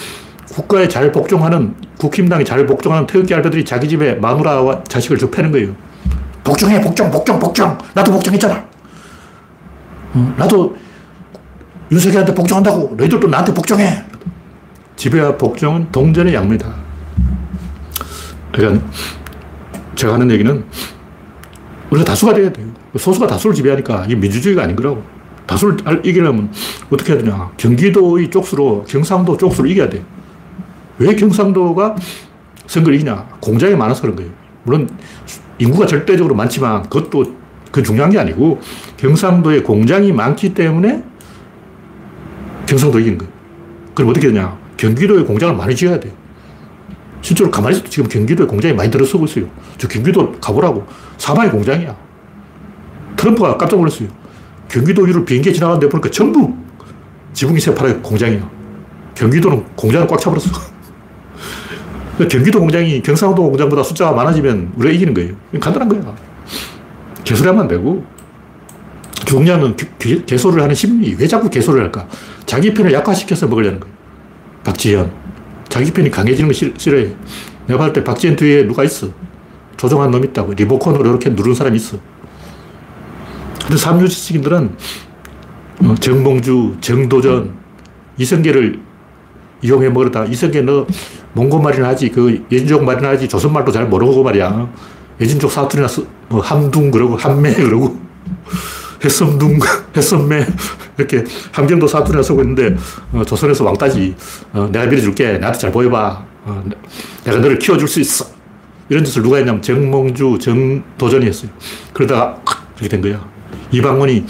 국가에 0.51 0.89
잘 0.89 1.13
복종하는 1.13 1.75
국힘당이 1.99 2.45
잘 2.45 2.67
복종하는 2.67 3.07
태극기 3.07 3.35
알바들이 3.35 3.65
자기 3.65 3.89
집에 3.89 4.15
마누라와 4.15 4.83
자식을 4.85 5.19
쭉 5.19 5.31
패는 5.31 5.53
거예요. 5.53 5.75
복종해, 6.43 6.81
복종, 6.81 7.11
복종, 7.11 7.39
복종. 7.39 7.79
나도 7.95 8.11
복종했잖아. 8.13 8.65
어, 10.15 10.35
나도 10.39 10.77
윤석열한테 11.93 12.35
복종한다고. 12.35 12.95
너희들도 12.97 13.29
나한테 13.29 13.53
복종해. 13.53 14.03
지배와 14.97 15.37
복종은 15.37 15.93
동전의 15.93 16.35
양면이다. 16.35 16.75
그러니까 18.53 18.85
제가 19.95 20.15
하는 20.15 20.31
얘기는 20.31 20.65
우리가 21.91 22.05
다수가 22.05 22.35
돼야 22.35 22.53
돼요. 22.53 22.67
소수가 22.97 23.27
다수를 23.27 23.55
지배하니까 23.55 24.05
이게 24.07 24.15
민주주의가 24.15 24.63
아닌 24.63 24.77
거라고. 24.77 25.03
다수를 25.47 25.77
이기려면 26.05 26.51
어떻게 26.91 27.13
해야 27.13 27.23
되냐. 27.23 27.51
경기도의 27.57 28.31
쪽수로 28.31 28.85
경상도 28.87 29.37
쪽수로 29.37 29.67
이겨야 29.69 29.89
돼. 29.89 30.05
왜 30.99 31.15
경상도가 31.15 31.97
선거를 32.67 32.97
이기냐. 32.97 33.27
공장이 33.41 33.75
많아서 33.75 34.03
그런 34.03 34.17
거예요. 34.17 34.31
물론 34.65 34.89
인구가 35.59 35.87
절대적으로 35.87 36.35
많지만 36.35 36.83
그것도 36.83 37.37
그 37.73 37.83
중요한 37.83 38.11
게 38.11 38.19
아니고 38.19 38.61
경상도에 38.99 39.63
공장이 39.63 40.13
많기 40.13 40.53
때문에 40.53 41.03
경상도 42.67 43.01
이기는 43.01 43.19
거예요. 43.19 43.33
그럼 43.95 44.11
어떻게 44.11 44.29
되냐. 44.29 44.59
경기도에 44.77 45.23
공장을 45.23 45.57
많이 45.57 45.75
지어야 45.75 45.99
돼 45.99 46.13
실제로 47.21 47.51
가만히 47.51 47.77
있어도 47.77 47.91
지금 47.91 48.09
경기도에 48.09 48.47
공장이 48.47 48.75
많이 48.75 48.91
들어서고 48.91 49.25
있어요. 49.25 49.47
저 49.77 49.89
경기도 49.89 50.33
가보라고. 50.41 50.87
사방이 51.17 51.51
공장이야. 51.51 51.97
트럼프가 53.17 53.57
깜짝 53.57 53.77
놀랐어요. 53.77 54.09
경기도 54.69 55.03
위를 55.03 55.25
비행기 55.25 55.53
지나가는데 55.53 55.89
보니까 55.89 56.11
전부 56.11 56.55
지붕이 57.33 57.59
새파랗게 57.61 58.01
공장이야. 58.01 58.49
경기도는 59.15 59.65
공장을 59.75 60.07
꽉 60.07 60.21
차버렸어. 60.21 60.47
경기도 62.31 62.61
공장이 62.61 63.03
경상도 63.03 63.43
공장보다 63.43 63.83
숫자가 63.83 64.13
많아지면 64.13 64.73
우리가 64.77 64.95
이기는 64.95 65.15
거예요. 65.15 65.35
간단한 65.61 65.89
거야. 65.89 66.15
개소리하면 67.25 67.63
안 67.63 67.69
되고. 67.69 68.05
중요한 69.25 69.61
건 69.61 69.77
개소를 70.25 70.63
하는 70.63 70.75
심리. 70.75 71.15
왜 71.19 71.27
자꾸 71.27 71.51
개소를 71.51 71.83
할까? 71.83 72.07
자기 72.47 72.73
편을 72.73 72.93
약화시켜서 72.93 73.47
먹으려는 73.47 73.81
거예요. 73.81 73.95
박지현. 74.65 75.28
자기 75.69 75.91
편이 75.93 76.11
강해지는 76.11 76.51
거 76.51 76.55
싫 76.55 76.73
어해. 76.95 77.15
내가 77.67 77.79
봤을 77.79 77.93
때 77.93 78.05
박지현 78.05 78.37
뒤에 78.37 78.67
누가 78.67 78.85
있어. 78.85 79.09
조종한 79.77 80.11
놈 80.11 80.25
있다고. 80.25 80.55
리모컨으로 80.55 81.09
이렇게 81.09 81.31
누른 81.31 81.55
사람이 81.55 81.77
있어. 81.77 81.99
근데 83.63 83.77
삼류 83.77 84.09
지식인들은 84.09 84.71
어, 85.85 85.95
정봉주, 86.01 86.79
정도전, 86.81 87.55
이성계를 88.17 88.81
이용해 89.63 89.91
먹으다. 89.91 90.25
이성계 90.25 90.63
너 90.63 90.87
몽고 91.35 91.61
말이나 91.61 91.89
하지, 91.89 92.09
그 92.11 92.45
예진족 92.51 92.83
말이나 92.83 93.11
하지, 93.11 93.29
조선말도 93.29 93.71
잘 93.71 93.87
모르고 93.87 94.25
말이야. 94.25 94.69
예진족 95.21 95.53
사투리나 95.53 95.87
뭐 96.29 96.41
함둥 96.41 96.91
그러고, 96.91 97.17
함매 97.17 97.53
그러고. 97.55 97.97
해섬둥, 99.05 99.59
해섬매, 99.97 100.47
이렇게 100.99 101.25
함경도 101.53 101.87
사투리나 101.87 102.23
쓰고 102.23 102.43
있는데, 102.43 102.77
어, 103.13 103.25
조선에서 103.25 103.65
왕따지. 103.65 104.15
어, 104.53 104.69
내가 104.73 104.87
밀어줄게. 104.87 105.39
나한테 105.39 105.59
잘 105.59 105.73
보여봐. 105.73 106.25
어, 106.45 106.65
내가 107.25 107.39
너를 107.39 107.59
키워줄 107.59 107.87
수 107.87 108.01
있어. 108.01 108.27
이런 108.89 109.05
짓을 109.05 109.23
누가 109.23 109.37
했냐면 109.37 109.61
정몽주, 109.63 110.39
정도전이 110.41 111.27
했어요. 111.27 111.51
그러다가 111.93 112.41
그렇게 112.77 112.89
된 112.89 113.01
거야. 113.01 113.25
이방원이 113.71 114.25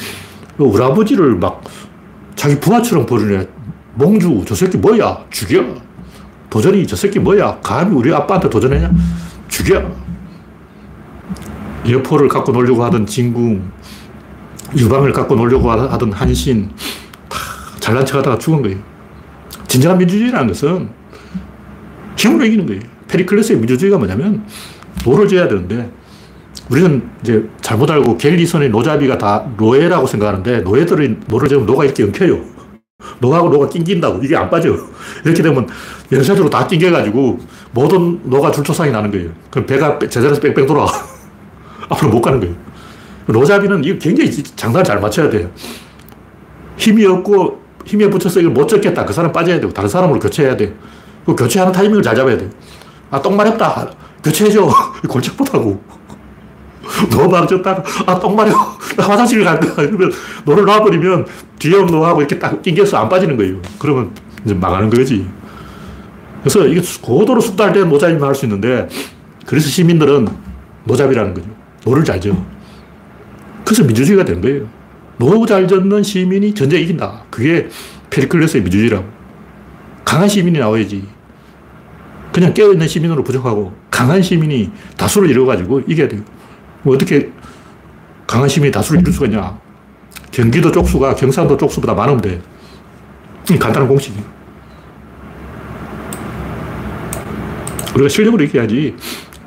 우리 0.58 0.82
아버지를 0.82 1.36
막 1.36 1.62
자기 2.34 2.58
부하처럼 2.58 3.06
버리네. 3.06 3.46
몽주, 3.94 4.44
저 4.46 4.54
새끼 4.54 4.76
뭐야? 4.78 5.24
죽여. 5.30 5.64
도전이 6.50 6.86
저 6.86 6.96
새끼 6.96 7.18
뭐야? 7.18 7.58
감히 7.62 7.94
우리 7.94 8.12
아빠한테 8.12 8.48
도전했냐? 8.50 8.90
죽여. 9.48 9.90
여포를 11.88 12.28
갖고 12.28 12.52
놀려고 12.52 12.84
하던 12.84 13.06
진궁, 13.06 13.70
유방을 14.76 15.12
갖고 15.12 15.34
놀려고 15.34 15.70
하던 15.70 16.12
한신, 16.12 16.70
다 17.28 17.38
잘난 17.80 18.04
척 18.04 18.18
하다가 18.18 18.38
죽은 18.38 18.62
거예요. 18.62 18.78
진정한 19.66 19.98
민주주의라는 19.98 20.48
것은 20.48 20.88
힘으로 22.16 22.44
이기는 22.46 22.66
거예요. 22.66 22.80
페리클레스의 23.08 23.58
민주주의가 23.58 23.98
뭐냐면 23.98 24.44
노를 25.04 25.28
져야 25.28 25.48
되는데 25.48 25.90
우리는 26.70 27.08
이제 27.22 27.48
잘못 27.60 27.90
알고 27.90 28.18
갤리선의 28.18 28.70
노잡이가 28.70 29.16
다 29.16 29.46
노예라고 29.56 30.06
생각하는데 30.06 30.60
노예들이 30.60 31.16
노를 31.26 31.48
지면 31.48 31.66
노가 31.66 31.84
이렇게 31.84 32.02
엉켜요. 32.04 32.58
노하고 33.20 33.48
노가 33.48 33.68
낑긴다고. 33.68 34.22
이게 34.22 34.36
안 34.36 34.50
빠져. 34.50 34.76
이렇게 35.24 35.42
되면 35.42 35.66
연쇄적으로 36.12 36.50
다 36.50 36.66
낑겨가지고 36.66 37.38
모든 37.72 38.20
노가 38.24 38.50
줄초상이 38.50 38.90
나는 38.90 39.10
거예요. 39.10 39.30
그럼 39.50 39.66
배가 39.66 39.98
제자리에서 39.98 40.40
뺑뺑 40.40 40.66
돌아. 40.66 40.86
앞으로 41.88 42.10
못 42.10 42.20
가는 42.20 42.40
거예요. 42.40 42.54
노잡이는 43.32 43.84
이거 43.84 43.98
굉장히 43.98 44.30
장단을 44.30 44.84
잘 44.84 45.00
맞춰야 45.00 45.28
돼요. 45.28 45.50
힘이 46.76 47.06
없고 47.06 47.60
힘에 47.84 48.08
부쳐서 48.08 48.40
이걸 48.40 48.52
못 48.52 48.66
잡겠다. 48.66 49.04
그 49.04 49.12
사람 49.12 49.32
빠져야 49.32 49.60
되고 49.60 49.72
다른 49.72 49.88
사람으로 49.88 50.18
교체해야 50.20 50.56
돼. 50.56 50.74
그 51.26 51.34
교체하는 51.34 51.72
타이밍을 51.72 52.02
잘 52.02 52.14
잡아야 52.14 52.36
돼. 52.36 52.48
아, 53.10 53.20
똥 53.20 53.36
마렵다. 53.36 53.90
교체해줘. 54.22 54.68
골치 55.08 55.30
아프다고. 55.30 55.80
너무 57.10 57.28
망쳤다가, 57.28 57.82
아, 58.06 58.18
똥 58.18 58.34
마려. 58.34 58.52
나 58.96 59.06
화장실 59.06 59.44
갈 59.44 59.60
거야. 59.60 59.74
그러면 59.86 60.10
노를 60.44 60.64
놔버리면 60.64 61.26
뒤에 61.58 61.82
노하고 61.82 62.20
이렇게 62.20 62.38
딱 62.38 62.62
낑겨서 62.62 62.96
안 62.96 63.08
빠지는 63.08 63.36
거예요. 63.36 63.56
그러면 63.78 64.10
이제 64.44 64.54
망하는 64.54 64.88
거지. 64.88 65.26
그래서 66.40 66.66
이게 66.66 66.80
고도로 67.02 67.40
숙달된 67.40 67.88
노잡이만 67.88 68.22
할 68.22 68.34
수 68.34 68.46
있는데, 68.46 68.88
그래서 69.44 69.68
시민들은 69.68 70.28
노잡이라는 70.84 71.34
거죠. 71.34 71.46
노를 71.84 72.04
잘 72.04 72.20
저. 72.20 72.30
그래서 73.68 73.84
민주주의가 73.84 74.24
된 74.24 74.40
거예요. 74.40 74.66
노 75.18 75.38
잘 75.38 75.68
젓는 75.68 76.02
시민이 76.02 76.54
전쟁 76.54 76.80
이긴다. 76.80 77.24
그게 77.28 77.68
페리클레스의 78.08 78.62
민주주의라고. 78.62 79.06
강한 80.06 80.26
시민이 80.26 80.58
나와야지. 80.58 81.06
그냥 82.32 82.54
깨어있는 82.54 82.88
시민으로 82.88 83.22
부족하고 83.22 83.74
강한 83.90 84.22
시민이 84.22 84.70
다수를 84.96 85.28
이뤄가지고 85.28 85.82
이겨야 85.86 86.08
돼요. 86.08 86.22
뭐 86.82 86.94
어떻게 86.94 87.30
강한 88.26 88.48
시민이 88.48 88.72
다수를 88.72 89.02
이룰 89.02 89.12
수가 89.12 89.26
있냐. 89.26 89.60
경기도 90.30 90.72
쪽수가 90.72 91.16
경상도 91.16 91.58
쪽수보다 91.58 91.92
많으면 91.92 92.22
돼. 92.22 92.40
간단한 93.58 93.86
공식이에요. 93.86 94.24
우리가 97.94 98.08
실력으로 98.08 98.42
이겨야지. 98.44 98.96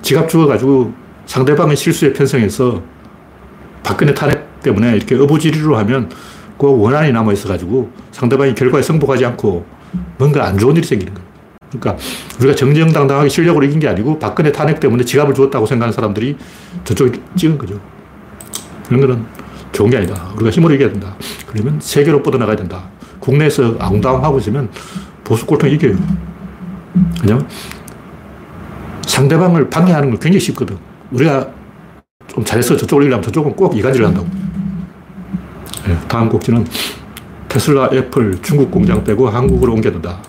지갑 0.03 0.29
주어가지고 0.29 0.93
상대방의 1.25 1.75
실수에 1.75 2.13
편성해서 2.13 2.90
박근혜 3.83 4.13
탄핵 4.13 4.61
때문에 4.61 4.95
이렇게 4.95 5.15
어부지리로 5.15 5.77
하면 5.77 6.09
그 6.57 6.67
원한이 6.67 7.11
남아 7.11 7.33
있어가지고 7.33 7.91
상대방이 8.11 8.53
결과에 8.53 8.81
승복하지 8.81 9.25
않고 9.25 9.65
뭔가 10.17 10.45
안 10.45 10.57
좋은 10.57 10.75
일이 10.75 10.85
생기는 10.85 11.13
거예요. 11.13 11.29
그러니까 11.71 12.03
우리가 12.39 12.55
정정당당하게 12.55 13.29
실력으로 13.29 13.65
이긴 13.65 13.79
게 13.79 13.87
아니고 13.87 14.19
박근혜 14.19 14.51
탄핵 14.51 14.79
때문에 14.79 15.03
지갑을 15.03 15.33
주었다고 15.33 15.65
생각하는 15.65 15.93
사람들이 15.93 16.37
저쪽에 16.83 17.19
찍은 17.35 17.57
거죠. 17.57 17.79
이런 18.89 19.01
거는 19.01 19.25
좋은 19.71 19.89
게 19.89 19.97
아니다. 19.97 20.29
우리가 20.35 20.51
힘으로 20.51 20.73
이겨야 20.75 20.91
된다. 20.91 21.15
그러면 21.47 21.79
세계로 21.81 22.21
뻗어나가야 22.21 22.57
된다. 22.57 22.83
국내에서 23.19 23.77
앙당하고 23.79 24.37
있으면 24.39 24.69
보수 25.23 25.45
꼴통 25.45 25.69
이겨요. 25.69 25.95
왜냐면 27.21 27.47
상대방을 29.07 29.69
방해하는 29.69 30.09
건 30.09 30.19
굉장히 30.19 30.41
쉽거든. 30.41 30.77
우리가 31.11 31.49
좀 32.33 32.45
잘해서 32.45 32.77
저쪽을 32.77 33.03
이기려면 33.03 33.23
저쪽은 33.23 33.55
꼭 33.55 33.75
이간질을 33.75 34.07
한다고. 34.07 34.27
네, 35.85 35.97
다음 36.07 36.29
곡지는 36.29 36.65
테슬라, 37.49 37.89
애플, 37.91 38.41
중국 38.41 38.71
공장 38.71 39.03
빼고 39.03 39.27
한국으로 39.29 39.73
옮겨야 39.73 39.91
된다. 39.91 40.21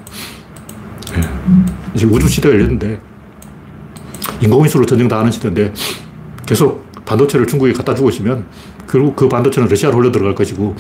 네, 1.15 1.21
이제 1.95 2.07
우주 2.07 2.29
시대가 2.29 2.55
열렸는데 2.55 3.01
인공위수로 4.41 4.87
전쟁 4.87 5.07
다 5.07 5.19
하는 5.21 5.31
시대인데 5.31 5.73
계속 6.45 6.91
반도체를 7.05 7.47
중국에 7.47 7.73
갖다 7.73 7.95
주고 7.95 8.11
있으면 8.11 8.47
결국 8.89 9.15
그 9.15 9.29
반도체는 9.29 9.69
러시아로 9.69 9.99
흘러 9.99 10.11
들어갈 10.11 10.35
것이고 10.35 10.75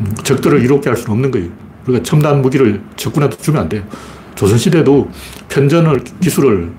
음, 0.00 0.14
적들을 0.22 0.62
이롭게 0.62 0.88
할 0.88 0.96
수는 0.96 1.12
없는 1.12 1.30
거예요. 1.30 1.48
우리가 1.86 2.02
첨단 2.04 2.40
무기를 2.42 2.80
적군한테 2.96 3.36
주면 3.38 3.62
안 3.62 3.68
돼요. 3.68 3.82
조선시대도 4.34 5.10
편전을, 5.48 6.04
기술을 6.20 6.72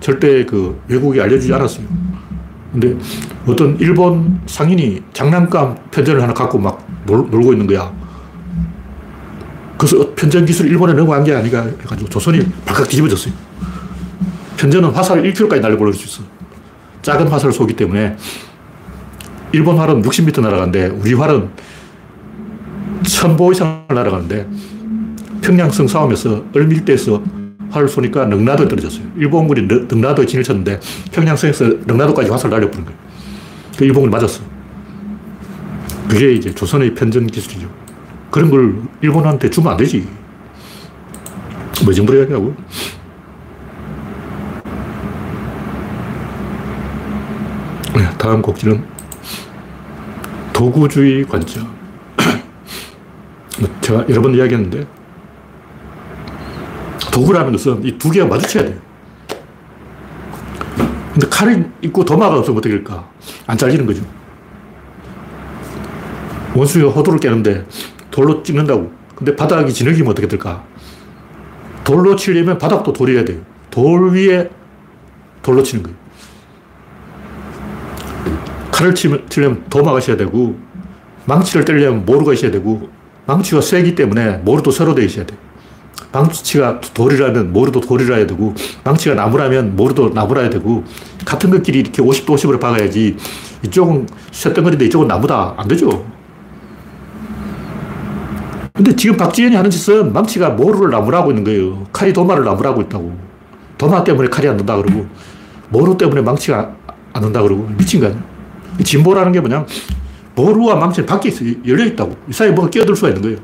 절대 0.00 0.44
그 0.44 0.80
외국이 0.88 1.20
알려주지 1.20 1.52
않았어요. 1.52 1.86
근데 2.72 2.96
어떤 3.46 3.78
일본 3.80 4.40
상인이 4.46 5.02
장난감 5.12 5.76
편전을 5.90 6.22
하나 6.22 6.32
갖고 6.32 6.58
막 6.58 6.86
놀, 7.04 7.28
고 7.28 7.52
있는 7.52 7.66
거야. 7.66 7.92
그래서 9.76 10.14
편전 10.14 10.44
기술 10.44 10.68
일본에 10.68 10.92
넘어간 10.92 11.24
게 11.24 11.34
아니가 11.34 11.62
해가지고 11.62 12.08
조선이 12.08 12.44
발칵 12.64 12.88
뒤집어졌어요. 12.88 13.32
편전은 14.56 14.90
화살을 14.90 15.32
1km까지 15.32 15.60
날려버릴 15.60 15.94
수 15.94 16.06
있어. 16.06 16.28
작은 17.02 17.28
화살을 17.28 17.52
쏘기 17.52 17.74
때문에 17.74 18.16
일본 19.52 19.78
활은 19.78 20.02
60m 20.02 20.42
날아가는데 20.42 20.88
우리 20.88 21.14
활은 21.14 21.48
1000보 23.02 23.52
이상 23.52 23.84
날아가는데 23.88 24.46
평양성 25.40 25.88
싸움에서 25.88 26.44
얼밀대에서 26.54 27.39
활을 27.70 27.88
쏘니까 27.88 28.26
능라도에 28.26 28.68
떨어졌어요. 28.68 29.04
일본군이 29.16 29.68
능라도에 29.88 30.26
진을 30.26 30.44
쳤는데 30.44 30.80
평양성에서 31.12 31.64
능라도까지 31.86 32.30
화살을 32.30 32.50
날려버린 32.50 32.84
거예요. 32.84 32.98
그 33.76 33.84
일본군이 33.84 34.10
맞았어. 34.10 34.42
그게 36.08 36.32
이제 36.32 36.52
조선의 36.52 36.94
편전 36.94 37.28
기술이죠. 37.28 37.70
그런 38.30 38.50
걸 38.50 38.82
일본한테 39.00 39.48
주면 39.50 39.72
안 39.72 39.76
되지. 39.76 40.06
뭐 41.84 41.92
정도로 41.92 42.18
이야기하고. 42.18 42.54
네, 47.94 48.10
다음 48.18 48.42
곡지는 48.42 48.84
도구주의 50.52 51.24
관점. 51.24 51.68
뭐 53.60 53.68
제가 53.80 54.04
여러 54.08 54.20
번 54.20 54.34
이야기했는데 54.34 54.86
도구라는 57.12 57.52
것은 57.52 57.84
이 57.84 57.98
두 57.98 58.10
개가 58.10 58.26
마주쳐야 58.26 58.64
돼요. 58.64 58.78
근데 61.12 61.28
칼을 61.28 61.70
있고 61.82 62.04
도마가 62.04 62.38
없으면 62.38 62.58
어떻게 62.58 62.74
될까? 62.74 63.08
안 63.46 63.58
잘리는 63.58 63.84
거죠. 63.84 64.02
원숭이가 66.54 66.90
호두를 66.90 67.18
깨는데 67.18 67.66
돌로 68.10 68.42
찍는다고. 68.42 68.92
근데 69.14 69.34
바닥이 69.36 69.72
진흙이면 69.72 70.10
어떻게 70.10 70.26
될까? 70.28 70.64
돌로 71.84 72.16
치려면 72.16 72.58
바닥도 72.58 72.92
돌이어야 72.92 73.24
돼요. 73.24 73.40
돌 73.70 74.12
위에 74.12 74.48
돌로 75.42 75.62
치는 75.62 75.82
거예요. 75.82 75.98
칼을 78.72 78.94
치려면 78.94 79.64
도마가 79.68 79.98
있어야 79.98 80.16
되고, 80.16 80.58
망치를 81.26 81.64
때리려면 81.64 82.04
모루가 82.06 82.32
있어야 82.32 82.50
되고, 82.50 82.88
망치가 83.26 83.60
세기 83.60 83.94
때문에 83.94 84.38
모루도 84.38 84.70
서로 84.70 84.94
되어 84.94 85.04
있어야 85.04 85.26
돼요. 85.26 85.38
망치가 86.12 86.80
돌이라면 86.80 87.52
모르도 87.52 87.80
돌이라야 87.80 88.26
되고, 88.26 88.54
망치가 88.84 89.14
나무라면 89.14 89.76
모르도 89.76 90.10
나무라야 90.10 90.50
되고, 90.50 90.84
같은 91.24 91.50
것끼리 91.50 91.80
이렇게 91.80 92.02
50도 92.02 92.34
50으로 92.34 92.60
박아야지, 92.60 93.16
이쪽은 93.64 94.08
쇳덩어리인데 94.32 94.86
이쪽은 94.86 95.06
나무다. 95.06 95.54
안 95.56 95.68
되죠. 95.68 96.04
근데 98.72 98.96
지금 98.96 99.16
박지현이 99.16 99.54
하는 99.54 99.70
짓은 99.70 100.12
망치가 100.12 100.50
모루를 100.50 100.90
나무라고 100.90 101.30
있는 101.30 101.44
거예요. 101.44 101.86
칼이 101.92 102.12
도마를 102.12 102.44
나무라고 102.44 102.80
있다고. 102.82 103.16
도마 103.76 104.04
때문에 104.04 104.28
칼이 104.28 104.48
안 104.48 104.56
된다 104.56 104.76
그러고, 104.76 105.06
모루 105.68 105.96
때문에 105.96 106.22
망치가 106.22 106.74
안 107.12 107.22
된다 107.22 107.42
그러고, 107.42 107.68
미친 107.76 108.00
거 108.00 108.06
아니야. 108.06 108.30
진보라는 108.82 109.32
게 109.32 109.40
뭐냐 109.40 109.66
모루와 110.34 110.76
망치는 110.76 111.06
밖에 111.06 111.30
열려 111.66 111.84
있다고. 111.84 112.16
이 112.28 112.32
사이에 112.32 112.50
뭐가 112.52 112.70
끼어들 112.70 112.96
수가 112.96 113.08
있는 113.08 113.22
거예요. 113.22 113.38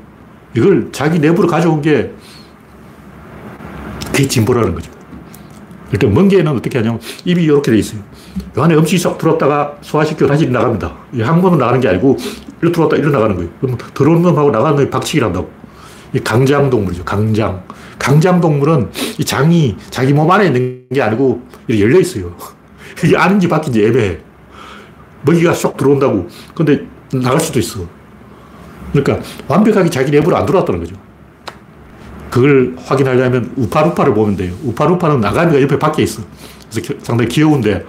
이걸 0.55 0.89
자기 0.91 1.19
내부로 1.19 1.47
가져온 1.47 1.81
게 1.81 2.11
그게 4.17 4.27
진보라는 4.27 4.73
거죠. 4.73 4.91
일단 5.91 6.11
멍게는 6.11 6.51
어떻게 6.51 6.79
하냐면 6.79 6.99
입이 7.23 7.43
이렇게 7.43 7.71
돼 7.71 7.77
있어요. 7.77 8.01
요 8.57 8.63
안에 8.63 8.73
음식이 8.75 8.97
쏙 8.97 9.19
들었다가 9.19 9.77
소화시켜 9.81 10.25
다시 10.25 10.47
나갑니다. 10.49 10.91
한 11.19 11.39
번은 11.39 11.59
나가는 11.59 11.79
게 11.79 11.87
아니고 11.87 12.17
이리 12.63 12.71
들어왔다 12.71 12.97
이리 12.97 13.11
나가는 13.11 13.35
거예요. 13.35 13.49
그럼 13.61 13.77
들어오는 13.93 14.23
놈하고 14.23 14.49
나가는 14.49 14.75
놈이 14.75 14.89
박치기를 14.89 15.27
한다고. 15.27 15.51
이 16.13 16.19
강장 16.19 16.69
동물이죠. 16.69 17.05
강장. 17.05 17.63
강장 17.99 18.41
동물은 18.41 18.89
이 19.19 19.23
장이 19.23 19.77
자기 19.91 20.13
몸 20.13 20.29
안에 20.31 20.47
있는 20.47 20.87
게 20.91 21.01
아니고 21.01 21.43
열려 21.69 21.99
있어요. 21.99 22.35
이게 23.05 23.15
아닌지 23.15 23.47
바뀐지 23.47 23.85
애매해. 23.85 24.17
먹이가 25.21 25.53
쏙 25.53 25.77
들어온다고. 25.77 26.27
근데 26.55 26.87
나갈 27.13 27.39
수도 27.39 27.59
있어. 27.59 27.81
그러니까 28.93 29.23
완벽하게 29.47 29.91
자기 29.91 30.09
내부로 30.09 30.37
안 30.37 30.45
들어왔다는 30.45 30.79
거죠. 30.79 30.95
그걸 32.29 32.75
확인하려면 32.85 33.51
우파루파를 33.55 34.13
보면 34.13 34.35
돼요. 34.35 34.53
우파루파는 34.63 35.23
아가미가 35.23 35.61
옆에 35.61 35.79
밖에 35.79 36.03
있어. 36.03 36.21
그래서 36.71 36.93
상당히 37.01 37.29
귀여운데 37.29 37.85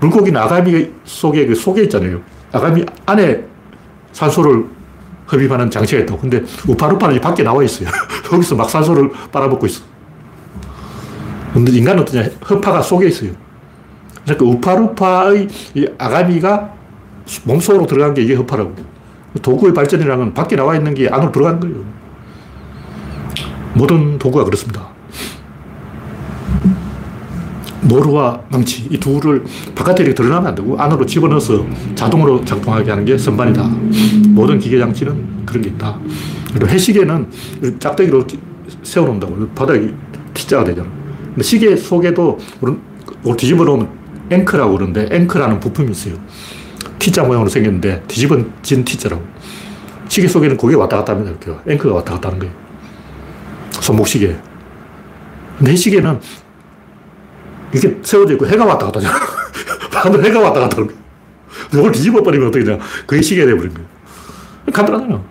물고기는 0.00 0.40
아가미 0.40 0.90
속에 1.04 1.46
그 1.46 1.54
속에 1.54 1.82
있잖아요. 1.84 2.20
아가미 2.52 2.84
안에 3.06 3.44
산소를 4.12 4.66
흡입하는 5.26 5.70
장치가 5.70 6.02
있다고. 6.02 6.20
근데 6.20 6.42
우파루파는 6.68 7.20
밖에 7.20 7.42
나와 7.42 7.62
있어요. 7.64 7.88
거기서 8.24 8.54
막 8.54 8.70
산소를 8.70 9.10
빨아먹고 9.32 9.66
있어. 9.66 9.82
근데 11.52 11.72
인간은 11.72 12.02
어떠냐? 12.02 12.28
허파가 12.48 12.82
속에 12.82 13.08
있어요. 13.08 13.32
그러니까 14.24 14.44
우파루파의 14.44 15.48
아가미가 15.98 16.74
몸속으로 17.44 17.86
들어간 17.86 18.14
게 18.14 18.22
이게 18.22 18.34
허파라고. 18.34 18.74
도구의 19.42 19.74
발전이라는 19.74 20.34
밖에 20.34 20.56
나와 20.56 20.76
있는 20.76 20.94
게 20.94 21.08
안으로 21.08 21.32
들어간 21.32 21.60
거예요. 21.60 21.95
모든 23.76 24.18
도구가 24.18 24.44
그렇습니다. 24.44 24.88
모루와 27.82 28.40
망치 28.48 28.88
이 28.90 28.98
둘을 28.98 29.44
바깥에 29.74 30.02
이렇게 30.02 30.14
드러나면 30.14 30.48
안 30.48 30.54
되고 30.54 30.76
안으로 30.76 31.04
집어넣어서 31.06 31.64
자동으로 31.94 32.44
작동하게 32.44 32.90
하는 32.90 33.04
게 33.04 33.16
선반이다. 33.16 33.62
모든 34.28 34.58
기계 34.58 34.78
장치는 34.78 35.44
그런 35.46 35.62
게 35.62 35.68
있다. 35.68 35.98
그리고 36.52 36.68
해시계는 36.68 37.30
짝대기로 37.78 38.26
세워놓는다고 38.82 39.48
바닥이 39.54 39.92
T자가 40.34 40.64
되잖아. 40.64 40.88
근데 41.28 41.42
시계 41.42 41.76
속에도 41.76 42.38
뒤집어 43.36 43.64
놓으면 43.64 43.88
앵커라고 44.30 44.72
그러는데 44.72 45.08
앵커라는 45.12 45.60
부품이 45.60 45.92
있어요. 45.92 46.14
T자 46.98 47.22
모양으로 47.22 47.48
생겼는데 47.48 48.02
뒤집어진 48.08 48.84
T자라고. 48.84 49.22
시계 50.08 50.26
속에는 50.26 50.56
그게 50.56 50.74
왔다 50.74 50.96
갔다 50.96 51.12
합니다. 51.12 51.30
이렇게 51.30 51.72
앵커가 51.72 51.96
왔다 51.96 52.14
갔다 52.14 52.28
하는 52.30 52.40
거예요. 52.40 52.65
손목시계. 53.86 54.36
이 55.68 55.76
시계는 55.76 56.20
이렇게 57.72 57.98
세워져 58.02 58.34
있고 58.34 58.46
해가 58.46 58.64
왔다 58.64 58.86
갔다 58.86 58.98
하잖아. 58.98 59.14
반대로 59.92 60.24
해가 60.24 60.40
왔다 60.40 60.60
갔다 60.60 60.76
하는 60.76 60.88
거야. 60.88 60.98
이걸 61.72 61.92
뒤집어 61.92 62.22
버리면 62.22 62.48
어떻게 62.48 62.64
되냐. 62.64 62.78
그게 63.06 63.22
시계가 63.22 63.46
돼버린 63.46 63.72
거야. 63.72 63.86
간단하잖아. 64.72 65.22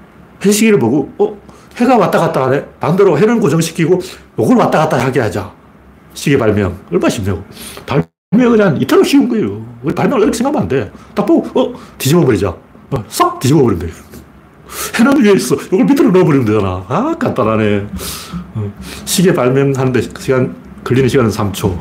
해시계를 0.44 0.80
보고, 0.80 1.12
어, 1.18 1.38
해가 1.76 1.98
왔다 1.98 2.20
갔다 2.20 2.46
하네. 2.46 2.66
반대로 2.80 3.18
해는 3.18 3.40
고정시키고, 3.40 4.00
이걸 4.40 4.58
왔다 4.58 4.80
갔다 4.80 4.98
하게 4.98 5.20
하자. 5.20 5.52
시계 6.14 6.38
발명. 6.38 6.78
얼마나 6.92 7.10
쉽냐고. 7.10 7.44
발명은 7.86 8.58
그냥 8.58 8.78
이탈로 8.82 9.04
쉬운 9.04 9.28
거예요. 9.28 9.66
우리 9.84 9.94
발명을 9.94 10.24
이렇게 10.24 10.38
생각하면 10.38 10.64
안 10.64 10.68
돼. 10.68 10.92
딱 11.14 11.26
보고, 11.26 11.60
어, 11.60 11.74
뒤집어 11.98 12.26
버리자. 12.26 12.50
어, 12.50 13.04
싹 13.10 13.40
뒤집어 13.40 13.62
버리면 13.62 13.88
돼. 13.88 13.94
해는 15.00 15.24
위에 15.24 15.34
있어. 15.34 15.56
이걸 15.56 15.86
밑으로 15.86 16.12
넣어버리면 16.12 16.46
되잖아. 16.46 16.86
아, 16.88 17.16
간단하네. 17.20 17.88
어, 18.56 18.74
시계 19.06 19.34
발명하는데 19.34 20.02
시간, 20.20 20.56
걸리는 20.84 21.10
시간은 21.10 21.30
3초. 21.32 21.78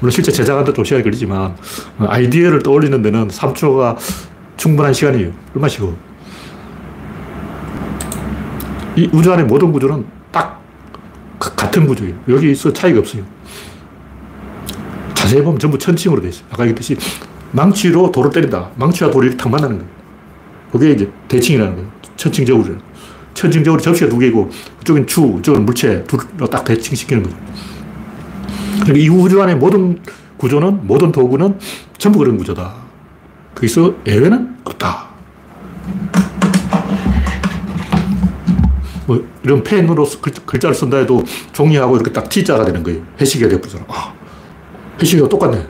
물론 0.00 0.10
실제 0.10 0.30
제작하는데 0.30 0.72
좀 0.72 0.84
시간이 0.84 1.02
걸리지만, 1.02 1.56
어, 1.98 2.06
아이디어를 2.08 2.62
떠올리는 2.62 3.00
데는 3.02 3.28
3초가 3.28 3.96
충분한 4.56 4.92
시간이에요. 4.92 5.32
얼마 5.54 5.68
쉬워. 5.68 5.96
이 8.96 9.08
우주 9.12 9.30
안의 9.32 9.44
모든 9.44 9.72
구조는 9.72 10.06
딱 10.32 10.60
같은 11.38 11.86
구조예요. 11.86 12.14
여기서 12.28 12.72
차이가 12.72 13.00
없어요. 13.00 13.22
자세히 15.14 15.42
보면 15.42 15.58
전부 15.58 15.76
천칭으로 15.76 16.22
돼 16.22 16.28
있어요. 16.28 16.44
아까 16.50 16.62
얘기했듯이 16.62 16.96
망치로 17.52 18.10
돌을 18.10 18.30
때린다. 18.30 18.70
망치와 18.76 19.10
돌이 19.10 19.36
탁 19.36 19.50
만나는 19.50 19.78
거예요. 19.78 19.90
그게 20.72 20.90
이제 20.92 21.10
대칭이라는 21.28 21.74
거예요. 21.74 21.90
천칭저울을. 22.16 22.78
천칭저울이 23.34 23.82
접시가 23.82 24.08
두 24.08 24.18
개고, 24.18 24.50
그쪽은 24.78 25.06
추, 25.06 25.36
이쪽은 25.38 25.64
물체, 25.66 26.04
둘로 26.04 26.46
딱 26.48 26.64
대칭시키는 26.64 27.22
거죠. 27.22 27.36
그러니까 28.82 28.98
이 28.98 29.08
우주 29.08 29.40
안의 29.42 29.56
모든 29.56 30.00
구조는, 30.38 30.86
모든 30.86 31.12
도구는 31.12 31.58
전부 31.98 32.18
그런 32.18 32.36
구조다. 32.36 32.74
거기서 33.54 33.94
예외는 34.06 34.56
없다. 34.64 35.06
뭐, 39.06 39.24
이런 39.42 39.62
펜으로 39.62 40.06
글자를 40.46 40.74
쓴다 40.74 40.98
해도 40.98 41.22
종이하고 41.52 41.96
이렇게 41.96 42.12
딱 42.12 42.28
T자가 42.28 42.64
되는 42.64 42.82
거예요. 42.82 43.02
해시계가 43.20 43.50
되어버잖아. 43.50 43.84
아, 43.88 44.12
해시계가 45.00 45.28
똑같네. 45.28 45.66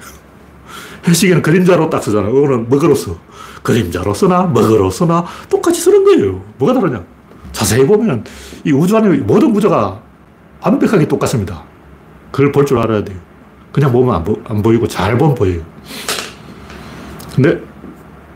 해시계는 1.06 1.42
그림자로 1.42 1.90
딱 1.90 2.02
쓰잖아. 2.02 2.28
이거는 2.28 2.68
먹으로 2.68 2.94
써. 2.94 3.16
그림자로 3.66 4.14
쓰나, 4.14 4.44
먹으로 4.44 4.88
쓰나, 4.90 5.24
똑같이 5.50 5.80
쓰는 5.80 6.04
거예요. 6.04 6.40
뭐가 6.58 6.72
다르냐? 6.72 7.02
자세히 7.50 7.84
보면 7.84 8.22
이 8.64 8.70
우주 8.70 8.96
안의 8.96 9.18
모든 9.20 9.52
구조가 9.52 10.00
완벽하게 10.60 11.08
똑같습니다. 11.08 11.64
그걸 12.30 12.52
볼 12.52 12.64
줄 12.64 12.78
알아야 12.78 13.02
돼요. 13.02 13.18
그냥 13.72 13.90
보면 13.90 14.14
안, 14.14 14.22
보, 14.22 14.36
안 14.46 14.62
보이고 14.62 14.86
잘 14.86 15.18
보면 15.18 15.34
보여요. 15.34 15.62
근데 17.34 17.60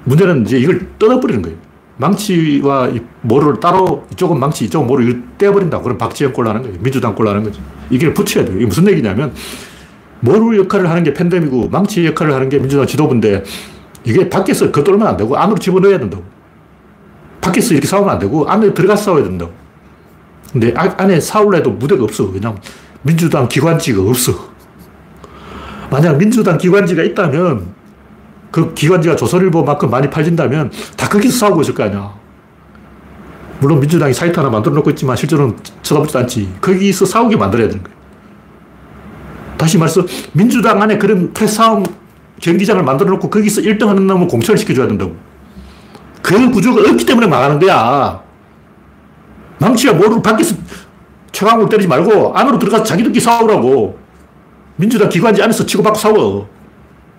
문제는 0.02 0.46
이제 0.46 0.58
이걸 0.58 0.88
뜯어버리는 0.98 1.42
거예요. 1.42 1.56
망치와 1.98 2.88
이 2.88 3.00
모를 3.22 3.60
따로 3.60 4.04
이쪽은 4.12 4.40
망치, 4.40 4.64
이쪽은 4.64 4.88
모를 4.88 5.22
떼어버린다. 5.38 5.80
그럼 5.80 5.96
박지원 5.96 6.32
꼴로 6.32 6.48
하는 6.48 6.62
거예요. 6.62 6.76
민주당 6.80 7.14
꼴로 7.14 7.30
하는 7.30 7.44
거죠. 7.44 7.62
이게 7.88 8.12
붙여야 8.12 8.44
돼요. 8.46 8.56
이게 8.56 8.66
무슨 8.66 8.88
얘기냐면 8.88 9.32
모를 10.18 10.58
역할을 10.58 10.90
하는 10.90 11.04
게 11.04 11.14
팬데믹이고 11.14 11.68
망치 11.68 12.04
역할을 12.06 12.34
하는 12.34 12.48
게 12.48 12.58
민주당 12.58 12.84
지도부인데 12.84 13.44
이게 14.04 14.28
밖에서 14.28 14.70
겉돌면 14.70 15.06
안 15.06 15.16
되고 15.16 15.36
안으로 15.36 15.58
집어넣어야 15.58 15.98
된다고. 15.98 16.24
밖에서 17.40 17.74
이렇게 17.74 17.86
싸우면 17.86 18.10
안 18.10 18.18
되고 18.18 18.48
안에 18.48 18.72
들어가서 18.74 19.04
싸워야 19.04 19.24
된다고. 19.24 19.52
근데 20.52 20.72
아, 20.76 20.94
안에 20.98 21.20
싸울래도 21.20 21.70
무대가 21.70 22.04
없어. 22.04 22.24
왜냐면 22.24 22.58
민주당 23.02 23.48
기관지가 23.48 24.02
없어. 24.02 24.50
만약 25.90 26.16
민주당 26.18 26.58
기관지가 26.58 27.02
있다면 27.02 27.74
그 28.50 28.74
기관지가 28.74 29.16
조선일보만큼 29.16 29.90
많이 29.90 30.10
팔린다면 30.10 30.72
다 30.96 31.08
거기서 31.08 31.38
싸우고 31.38 31.62
있을 31.62 31.74
거 31.74 31.84
아니야. 31.84 32.12
물론 33.60 33.80
민주당이 33.80 34.14
사이트 34.14 34.38
하나 34.38 34.50
만들어 34.50 34.74
놓고 34.76 34.90
있지만 34.90 35.16
실제로는 35.16 35.56
쳐다보지도 35.82 36.18
않지. 36.20 36.52
거기서 36.60 37.04
싸우게 37.04 37.36
만들어야 37.36 37.68
되는 37.68 37.82
거야. 37.82 37.94
다시 39.56 39.76
말해서 39.76 40.02
민주당 40.32 40.80
안에 40.80 40.96
그런 40.96 41.32
프레싸움 41.32 41.84
경기장을 42.40 42.82
만들어 42.82 43.10
놓고 43.10 43.30
거기서 43.30 43.60
1등 43.62 43.86
하는 43.86 44.06
놈은 44.06 44.26
공천을 44.26 44.58
시켜줘야 44.58 44.86
된다고. 44.88 45.14
그 46.22 46.50
구조가 46.50 46.90
없기 46.90 47.04
때문에 47.04 47.26
망하는 47.26 47.58
거야. 47.58 48.22
망치가 49.58 49.92
모르고 49.92 50.22
밖에서 50.22 50.56
최강을 51.32 51.68
때리지 51.68 51.88
말고 51.88 52.34
안으로 52.34 52.58
들어가서 52.58 52.84
자기들끼리 52.84 53.20
싸우라고. 53.20 53.98
민주당 54.76 55.08
기관지 55.08 55.42
안에서 55.42 55.64
치고받고 55.66 55.98
싸워. 55.98 56.48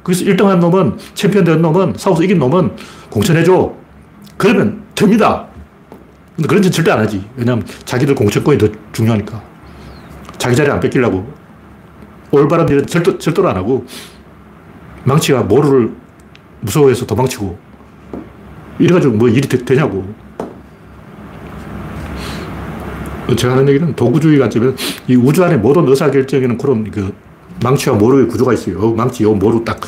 거기서 0.03 0.25
1등 0.25 0.45
한 0.45 0.59
놈은, 0.59 0.97
챔피언 1.13 1.43
된 1.43 1.61
놈은, 1.61 1.93
싸워서 1.95 2.23
이긴 2.23 2.39
놈은 2.39 2.75
공천해줘. 3.11 3.71
그러면 4.37 4.83
됩니다. 4.95 5.45
근데 6.35 6.47
그런 6.47 6.63
짓 6.63 6.71
절대 6.71 6.89
안 6.89 6.99
하지. 6.99 7.23
왜냐면 7.35 7.63
자기들 7.85 8.15
공천권이 8.15 8.57
더 8.57 8.67
중요하니까. 8.91 9.39
자기 10.39 10.55
자리 10.55 10.71
안 10.71 10.79
뺏기려고. 10.79 11.31
올바른 12.31 12.67
일은 12.67 12.87
절대, 12.87 13.15
절대로 13.19 13.49
안 13.49 13.57
하고, 13.57 13.85
망치가 15.03 15.43
모루를 15.43 15.91
무서워해서 16.61 17.05
도망치고, 17.05 17.57
이래가지고 18.79 19.13
뭐 19.15 19.29
일이 19.29 19.47
되, 19.47 19.75
냐고 19.75 20.13
제가 23.35 23.53
하는 23.53 23.69
얘기는 23.69 23.95
도구주의 23.95 24.39
관점에서 24.39 24.75
이 25.07 25.15
우주 25.15 25.43
안에 25.43 25.57
모든 25.57 25.87
의사결정에는 25.87 26.57
그런 26.57 26.89
그 26.89 27.13
망치와 27.63 27.95
모루의 27.95 28.27
구조가 28.27 28.53
있어요. 28.53 28.81
요 28.81 28.91
망치, 28.91 29.23
요 29.23 29.33
모루 29.33 29.63
딱 29.63 29.79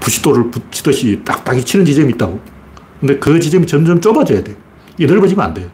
부싯돌을 0.00 0.50
붙이듯이 0.50 1.20
딱딱이 1.24 1.64
치는 1.64 1.84
지점이 1.84 2.12
있다고. 2.12 2.40
근데 3.00 3.18
그 3.18 3.40
지점이 3.40 3.66
점점 3.66 4.00
좁아져야 4.00 4.44
돼. 4.44 4.54
이게 4.96 5.06
넓어지면 5.06 5.44
안 5.44 5.54
돼. 5.54 5.68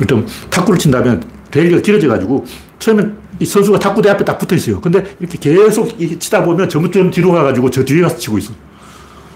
일단 0.00 0.26
탁구를 0.50 0.78
친다면 0.78 1.22
레일가 1.54 1.80
길어져가지고 1.80 2.44
처음엔 2.78 3.16
이 3.42 3.44
선수가 3.44 3.80
탁구대 3.80 4.08
앞에 4.08 4.24
딱 4.24 4.38
붙어 4.38 4.54
있어요. 4.54 4.80
근데 4.80 5.04
이렇게 5.18 5.36
계속 5.36 5.98
치다 5.98 6.44
보면 6.44 6.68
점점 6.68 7.10
뒤로 7.10 7.32
가가지고 7.32 7.70
저 7.70 7.84
뒤에 7.84 8.00
가서 8.02 8.16
치고 8.16 8.38
있어. 8.38 8.52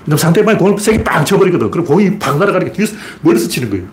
근데 0.04 0.16
상대방이 0.16 0.56
공을 0.58 0.78
세게 0.78 1.02
빵 1.02 1.24
쳐버리거든. 1.24 1.72
그럼 1.72 1.84
공이 1.84 2.16
팍 2.20 2.38
날아가니까 2.38 2.72
뒤에서 2.72 2.94
멀리서 3.22 3.48
치는 3.48 3.68
거예요. 3.68 3.84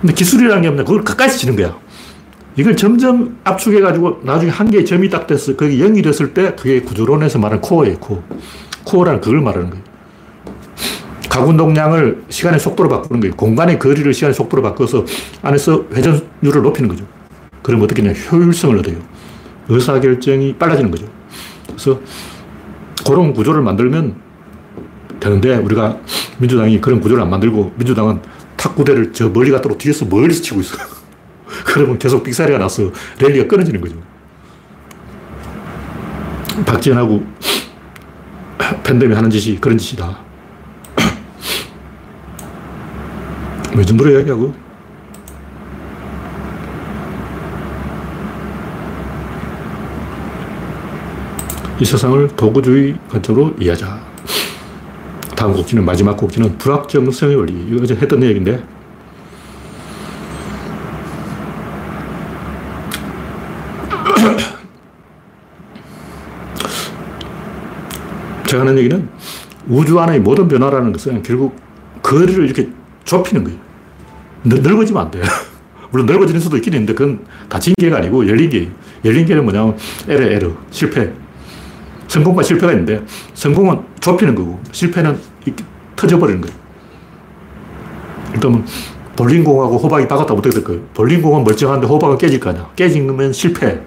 근데 0.00 0.14
기술이라는 0.14 0.62
게 0.62 0.68
없네. 0.68 0.84
그걸 0.84 1.02
가까이서 1.02 1.38
치는 1.38 1.56
거야. 1.56 1.76
이걸 2.56 2.76
점점 2.76 3.36
압축해가지고 3.42 4.20
나중에 4.22 4.52
한 4.52 4.70
개의 4.70 4.86
점이 4.86 5.10
딱 5.10 5.26
됐어. 5.26 5.56
그게 5.56 5.76
0이 5.78 6.04
됐을 6.04 6.32
때 6.32 6.54
그게 6.54 6.80
구조론에서 6.80 7.40
말하는 7.40 7.60
코어예요, 7.62 7.98
코어. 7.98 8.22
코어라는 8.84 9.20
그걸 9.20 9.40
말하는 9.40 9.70
거예요. 9.70 9.84
가운동량을 11.28 12.26
시간의 12.28 12.60
속도로 12.60 12.88
바꾸는 12.88 13.20
거예요. 13.20 13.34
공간의 13.34 13.80
거리를 13.80 14.14
시간의 14.14 14.34
속도로 14.34 14.62
바꿔서 14.62 15.04
안에서 15.42 15.86
회전율을 15.92 16.62
높이는 16.62 16.88
거죠. 16.88 17.04
그럼 17.64 17.80
어떻게 17.80 18.02
냐 18.02 18.12
효율성을 18.12 18.78
얻어요. 18.78 18.96
의사결정이 19.70 20.56
빨라지는 20.56 20.90
거죠. 20.90 21.10
그래서 21.66 21.98
그런 23.06 23.32
구조를 23.32 23.62
만들면 23.62 24.16
되는데 25.18 25.56
우리가 25.56 25.98
민주당이 26.38 26.82
그런 26.82 27.00
구조를 27.00 27.22
안 27.22 27.30
만들고 27.30 27.72
민주당은 27.76 28.20
탁구대를 28.58 29.14
저 29.14 29.30
멀리 29.30 29.50
갔도록 29.50 29.78
뒤에서 29.78 30.04
멀리서 30.04 30.42
치고 30.42 30.60
있어. 30.60 30.76
그러면 31.64 31.98
계속 31.98 32.22
빅사리가 32.22 32.58
나서 32.58 32.92
랠리가 33.18 33.48
끊어지는 33.48 33.80
거죠. 33.80 33.96
박지원하고 36.66 37.24
팬덤이 38.82 39.14
하는 39.14 39.30
짓이 39.30 39.58
그런 39.58 39.78
짓이다. 39.78 40.18
왜 43.74 43.84
정도로 43.86 44.10
이야기하고? 44.10 44.63
이 51.80 51.84
세상을 51.84 52.28
도구주의 52.36 52.96
관점으로 53.08 53.54
이해하자. 53.58 54.00
다음 55.34 55.52
곡지는 55.54 55.84
마지막 55.84 56.16
곡지는 56.16 56.56
불확정성의 56.56 57.34
원리. 57.34 57.66
이거 57.68 57.82
어제 57.82 57.96
했던 57.96 58.22
얘기인데 58.22 58.62
제가 68.46 68.60
하는 68.60 68.78
얘기는 68.78 69.08
우주 69.68 69.98
안의 69.98 70.20
모든 70.20 70.46
변화라는 70.46 70.92
것은 70.92 71.24
결국 71.24 71.56
거리를 72.02 72.44
이렇게 72.44 72.68
좁히는 73.04 73.42
거예요. 73.42 73.58
넓 74.44 74.78
어지면 74.78 75.02
안 75.02 75.10
돼요. 75.10 75.24
물론 75.90 76.06
넓어지는 76.06 76.40
수도 76.40 76.56
있긴 76.56 76.74
있는데 76.74 76.94
그건 76.94 77.24
닫힌 77.48 77.74
게가 77.80 77.96
아니고 77.96 78.28
열린 78.28 78.48
게 78.48 78.70
열린 79.04 79.26
게는 79.26 79.42
뭐냐면 79.42 79.76
에러, 80.08 80.24
에러, 80.24 80.52
실패. 80.70 81.23
성공과 82.14 82.44
실패가 82.44 82.72
있는데 82.74 83.02
성공은 83.34 83.80
좁히는 83.98 84.36
거고 84.36 84.60
실패는 84.70 85.18
터져버리는 85.96 86.40
거예요. 86.40 86.56
그러면 88.34 88.64
볼링공하고 89.16 89.78
호박이 89.78 90.06
바꿨다 90.06 90.32
어떻게 90.34 90.50
될 90.50 90.62
거예요? 90.64 90.80
볼링공은 90.94 91.42
멀쩡한데 91.42 91.88
호박은 91.88 92.18
깨질 92.18 92.38
거 92.38 92.50
아니야. 92.50 92.70
깨진 92.76 93.08
거면 93.08 93.32
실패. 93.32 93.80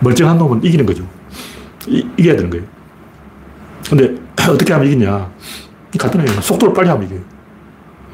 멀쩡한 0.00 0.38
놈은 0.38 0.64
이기는 0.64 0.86
거죠. 0.86 1.06
이, 1.86 2.06
이겨야 2.16 2.36
되는 2.36 2.48
거예요. 2.48 2.64
근데 3.90 4.14
어떻게 4.48 4.72
하면 4.72 4.88
이기냐. 4.88 5.30
간단해요. 5.98 6.40
속도를 6.40 6.72
빨리 6.72 6.88
하면 6.88 7.06
이겨요. 7.06 7.20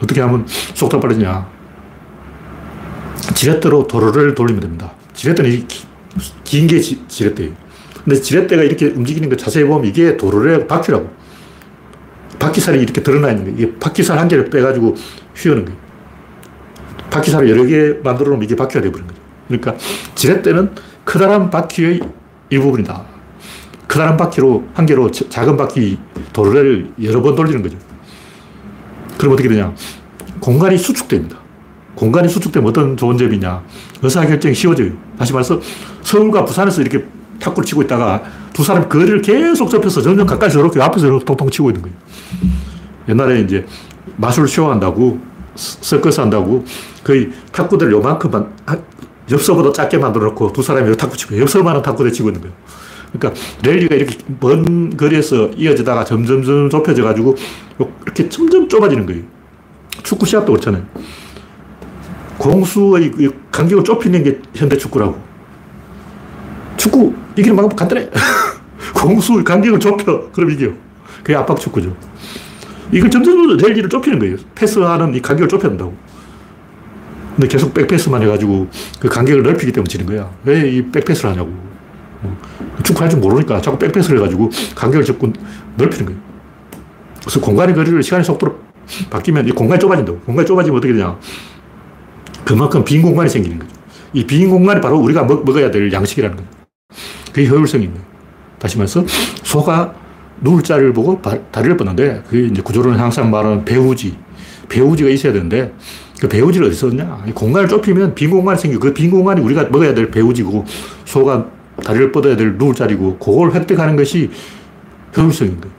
어떻게 0.02 0.20
하면 0.20 0.44
속도가 0.74 1.00
빠르냐. 1.00 1.46
지렛대로 3.34 3.86
도로를 3.86 4.34
돌리면 4.34 4.60
됩니다. 4.60 4.92
지렛대는 5.14 5.66
긴 6.44 6.66
게 6.66 6.80
지렛대예요. 6.80 7.61
근데 8.04 8.20
지렛대가 8.20 8.62
이렇게 8.62 8.86
움직이는 8.86 9.28
거 9.28 9.36
자세히 9.36 9.64
보면 9.64 9.86
이게 9.86 10.16
도로의 10.16 10.66
바퀴라고. 10.66 11.10
바퀴살이 12.38 12.80
이렇게 12.80 13.02
드러나 13.02 13.30
있는 13.30 13.44
거예요. 13.44 13.58
이게 13.58 13.78
바퀴살 13.78 14.18
한 14.18 14.26
개를 14.26 14.50
빼가지고 14.50 14.96
휘우는 15.36 15.64
거예요. 15.64 15.78
바퀴살을 17.10 17.48
여러 17.50 17.64
개 17.64 17.94
만들어 18.02 18.30
놓으면 18.30 18.44
이게 18.44 18.56
바퀴가 18.56 18.80
되어버린 18.80 19.06
거죠. 19.06 19.20
그러니까 19.46 19.76
지렛대는 20.14 20.74
커다란 21.04 21.50
바퀴의 21.50 22.00
일부분이다. 22.50 23.04
커다란 23.86 24.16
바퀴로, 24.16 24.64
한 24.74 24.86
개로 24.86 25.10
작은 25.10 25.56
바퀴 25.56 25.98
도로를 26.32 26.92
여러 27.02 27.20
번 27.22 27.34
돌리는 27.36 27.62
거죠. 27.62 27.76
그럼 29.18 29.34
어떻게 29.34 29.48
되냐. 29.48 29.72
공간이 30.40 30.78
수축됩니다. 30.78 31.38
공간이 31.94 32.28
수축되면 32.28 32.68
어떤 32.70 32.96
좋은 32.96 33.18
점이냐. 33.18 33.62
의사결정이 34.02 34.54
쉬워져요. 34.54 34.92
다시 35.18 35.32
말해서 35.32 35.60
서울과 36.02 36.44
부산에서 36.46 36.80
이렇게 36.80 37.04
탁구를 37.42 37.66
치고 37.66 37.82
있다가 37.82 38.22
두 38.52 38.62
사람 38.62 38.88
거리를 38.88 39.20
계속 39.20 39.68
좁혀서 39.68 40.00
점점 40.00 40.26
가까이 40.26 40.50
저렇게 40.50 40.80
앞에서 40.80 41.06
이렇게 41.06 41.24
통통 41.24 41.50
치고 41.50 41.70
있는 41.70 41.82
거예요. 41.82 41.96
옛날에 43.08 43.40
이제 43.40 43.66
마술 44.16 44.46
쇼 44.46 44.70
한다고, 44.70 45.18
서커스 45.54 46.20
한다고 46.20 46.64
거의 47.04 47.30
탁구대를 47.50 47.92
요만큼만, 47.92 48.52
엽서보다 49.30 49.72
작게 49.72 49.98
만들어 49.98 50.26
놓고 50.26 50.52
두 50.52 50.62
사람이 50.62 50.96
탁구 50.96 51.16
치고 51.16 51.38
엽서만한 51.40 51.82
탁구대 51.82 52.10
치고 52.10 52.28
있는 52.28 52.40
거예요. 52.42 52.54
그러니까 53.12 53.40
랠리가 53.62 53.94
이렇게 53.94 54.16
먼 54.40 54.96
거리에서 54.96 55.48
이어지다가 55.48 56.04
점점점 56.04 56.70
좁혀져 56.70 57.02
가지고 57.04 57.36
이렇게 58.04 58.28
점점 58.28 58.68
좁아지는 58.68 59.06
거예요. 59.06 59.22
축구 60.02 60.24
시합도 60.26 60.52
그렇잖아요. 60.52 60.82
공수의 62.38 63.12
간격을 63.50 63.84
좁히는 63.84 64.24
게 64.24 64.40
현대 64.54 64.76
축구라고. 64.76 65.31
축구 66.82 67.14
이기는 67.36 67.54
방법 67.54 67.76
간단해. 67.76 68.10
공수 68.92 69.42
간격을 69.44 69.78
좁혀. 69.78 70.30
그럼 70.32 70.50
이겨. 70.50 70.68
그게 71.18 71.36
압박 71.36 71.58
축구죠. 71.60 71.96
이걸 72.90 73.08
점점 73.08 73.56
랠리를 73.56 73.88
좁히는 73.88 74.18
거예요. 74.18 74.36
패스하는 74.56 75.14
이 75.14 75.22
간격을 75.22 75.48
좁혀야 75.48 75.70
된다고. 75.70 75.94
근데 77.36 77.46
계속 77.46 77.72
백패스만 77.72 78.20
해가지고 78.22 78.66
그 78.98 79.08
간격을 79.08 79.44
넓히기 79.44 79.70
때문에 79.70 79.88
지는 79.88 80.06
거야. 80.06 80.28
왜 80.44 80.68
이 80.72 80.82
백패스를 80.90 81.30
하냐고. 81.30 81.50
뭐 82.20 82.36
축구할 82.82 83.08
줄 83.08 83.20
모르니까 83.20 83.60
자꾸 83.60 83.78
백패스를 83.78 84.18
해가지고 84.18 84.50
간격을 84.74 85.04
자꾸 85.04 85.32
넓히는 85.76 86.06
거예요. 86.06 86.20
그래서 87.20 87.40
공간의 87.40 87.76
거리를 87.76 88.02
시간의 88.02 88.24
속도로 88.24 88.56
바뀌면 89.08 89.46
이 89.46 89.52
공간이 89.52 89.78
좁아진다고. 89.80 90.18
공간이 90.20 90.46
좁아지면 90.48 90.78
어떻게 90.78 90.92
되냐. 90.92 91.16
그만큼 92.44 92.84
빈 92.84 93.02
공간이 93.02 93.30
생기는 93.30 93.56
거죠. 93.60 93.70
이 94.14 94.26
빈 94.26 94.50
공간이 94.50 94.80
바로 94.80 94.98
우리가 94.98 95.22
먹, 95.22 95.44
먹어야 95.44 95.70
될 95.70 95.90
양식이라는 95.92 96.36
거예요. 96.36 96.61
그게 97.32 97.48
거예요. 97.48 98.04
다시 98.58 98.76
말해서 98.76 99.04
소가 99.42 99.94
누울 100.40 100.62
자리를 100.62 100.92
보고 100.92 101.20
다리를 101.50 101.76
뻗는데 101.76 102.22
그게 102.28 102.46
이제 102.46 102.62
구조론은 102.62 102.98
항상 102.98 103.30
말하는 103.30 103.64
배우지. 103.64 104.16
배우지가 104.68 105.10
있어야 105.10 105.32
되는데 105.32 105.72
그 106.20 106.28
배우지를 106.28 106.68
어디서 106.68 106.88
얻냐. 106.88 107.24
공간을 107.34 107.68
좁히면 107.68 108.14
빈 108.14 108.30
공간이 108.30 108.58
생기고 108.58 108.80
그 108.80 108.94
빈 108.94 109.10
공간이 109.10 109.40
우리가 109.40 109.64
먹어야 109.64 109.94
될 109.94 110.10
배우지고 110.10 110.64
소가 111.04 111.46
다리를 111.84 112.12
뻗어야 112.12 112.36
될 112.36 112.56
누울 112.56 112.74
자리고 112.74 113.18
그걸 113.18 113.52
획득하는 113.52 113.96
것이 113.96 114.30
효율성인 115.16 115.60
거예요. 115.60 115.74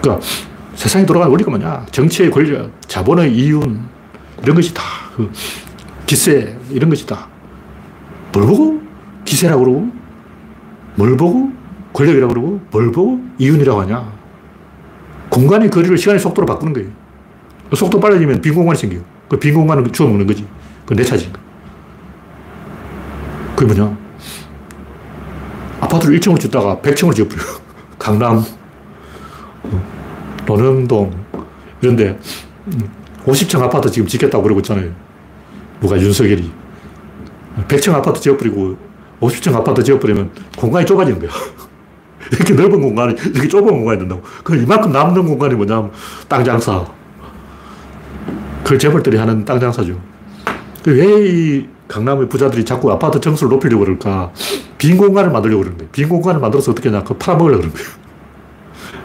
그러니까 0.00 0.26
세상이 0.74 1.04
돌아가는 1.06 1.30
원리가 1.30 1.50
뭐냐. 1.50 1.86
정치의 1.90 2.30
권력, 2.30 2.70
자본의 2.86 3.34
이윤, 3.34 3.80
이런 4.42 4.54
것이 4.54 4.72
다, 4.72 4.82
그 5.16 5.30
기세, 6.06 6.56
이런 6.70 6.88
것이 6.88 7.04
다. 7.04 7.26
뭘 8.32 8.46
보고 8.46 8.80
기세라고 9.28 9.64
그러고, 9.64 9.88
뭘 10.96 11.16
보고 11.16 11.52
권력이라고 11.92 12.32
그러고, 12.32 12.60
뭘 12.70 12.90
보고 12.92 13.20
이윤이라고 13.38 13.80
하냐. 13.82 14.12
공간의 15.28 15.70
거리를 15.70 15.96
시간의 15.98 16.18
속도로 16.20 16.46
바꾸는 16.46 16.72
거예요. 16.72 16.88
그 17.68 17.76
속도 17.76 18.00
빨라지면 18.00 18.40
빈 18.40 18.54
공간이 18.54 18.78
생겨요. 18.78 19.02
그 19.28 19.38
빈 19.38 19.52
공간을 19.54 19.90
주워먹는 19.92 20.26
거지. 20.26 20.46
그내 20.86 21.02
차지인 21.02 21.32
거 21.32 21.40
그게 23.54 23.74
뭐냐. 23.74 23.96
아파트를 25.80 26.18
1층으로 26.18 26.40
짓다가 26.40 26.76
100층으로 26.78 27.14
지어버려. 27.14 27.42
강남, 27.98 28.42
논현동, 30.46 31.12
이런데 31.82 32.18
50층 33.26 33.60
아파트 33.60 33.90
지금 33.90 34.08
짓겠다고 34.08 34.42
그러고 34.42 34.60
있잖아요. 34.60 34.90
누가 35.80 36.00
윤석열이. 36.00 36.50
100층 37.68 37.92
아파트 37.94 38.20
지어버리고 38.20 38.78
50층 39.20 39.54
아파트 39.54 39.82
지어버리면 39.82 40.30
공간이 40.56 40.86
좁아지는 40.86 41.20
거야. 41.20 41.30
이렇게 42.32 42.54
넓은 42.54 42.80
공간이, 42.80 43.14
이렇게 43.14 43.48
좁은 43.48 43.66
공간이 43.66 43.98
된다고. 43.98 44.22
그 44.44 44.56
이만큼 44.56 44.92
남는 44.92 45.24
공간이 45.26 45.54
뭐냐면 45.54 45.90
땅 46.28 46.44
장사. 46.44 46.84
그걸 48.62 48.78
재벌들이 48.78 49.16
하는 49.16 49.44
땅 49.44 49.58
장사죠. 49.58 49.98
그 50.84 50.94
왜이 50.94 51.66
강남의 51.88 52.28
부자들이 52.28 52.64
자꾸 52.64 52.92
아파트 52.92 53.18
정수를 53.18 53.50
높이려고 53.50 53.84
그럴까? 53.84 54.30
빈 54.76 54.96
공간을 54.96 55.30
만들려고 55.30 55.62
그러는 55.62 55.78
거예요. 55.78 55.90
빈 55.90 56.08
공간을 56.08 56.40
만들어서 56.40 56.72
어떻게 56.72 56.90
하냐? 56.90 57.02
그 57.02 57.14
팔아먹으려고 57.14 57.62
그러는 57.62 57.74
거예요. 57.74 57.90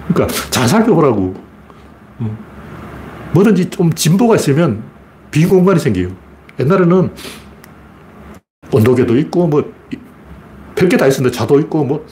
그러니까 0.14 0.50
잘 0.50 0.68
살펴보라고. 0.68 1.34
어. 2.20 2.38
뭐든지 3.34 3.70
좀 3.70 3.92
진보가 3.94 4.36
있으면 4.36 4.84
빈 5.32 5.50
공간이 5.50 5.80
생겨요. 5.80 6.10
옛날에는 6.60 7.12
온도계도 8.72 9.18
있고, 9.20 9.48
뭐, 9.48 9.74
별게 10.84 10.98
다 10.98 11.08
있었는데, 11.08 11.36
차도 11.36 11.60
있고, 11.62 11.86
뭐, 11.86 12.06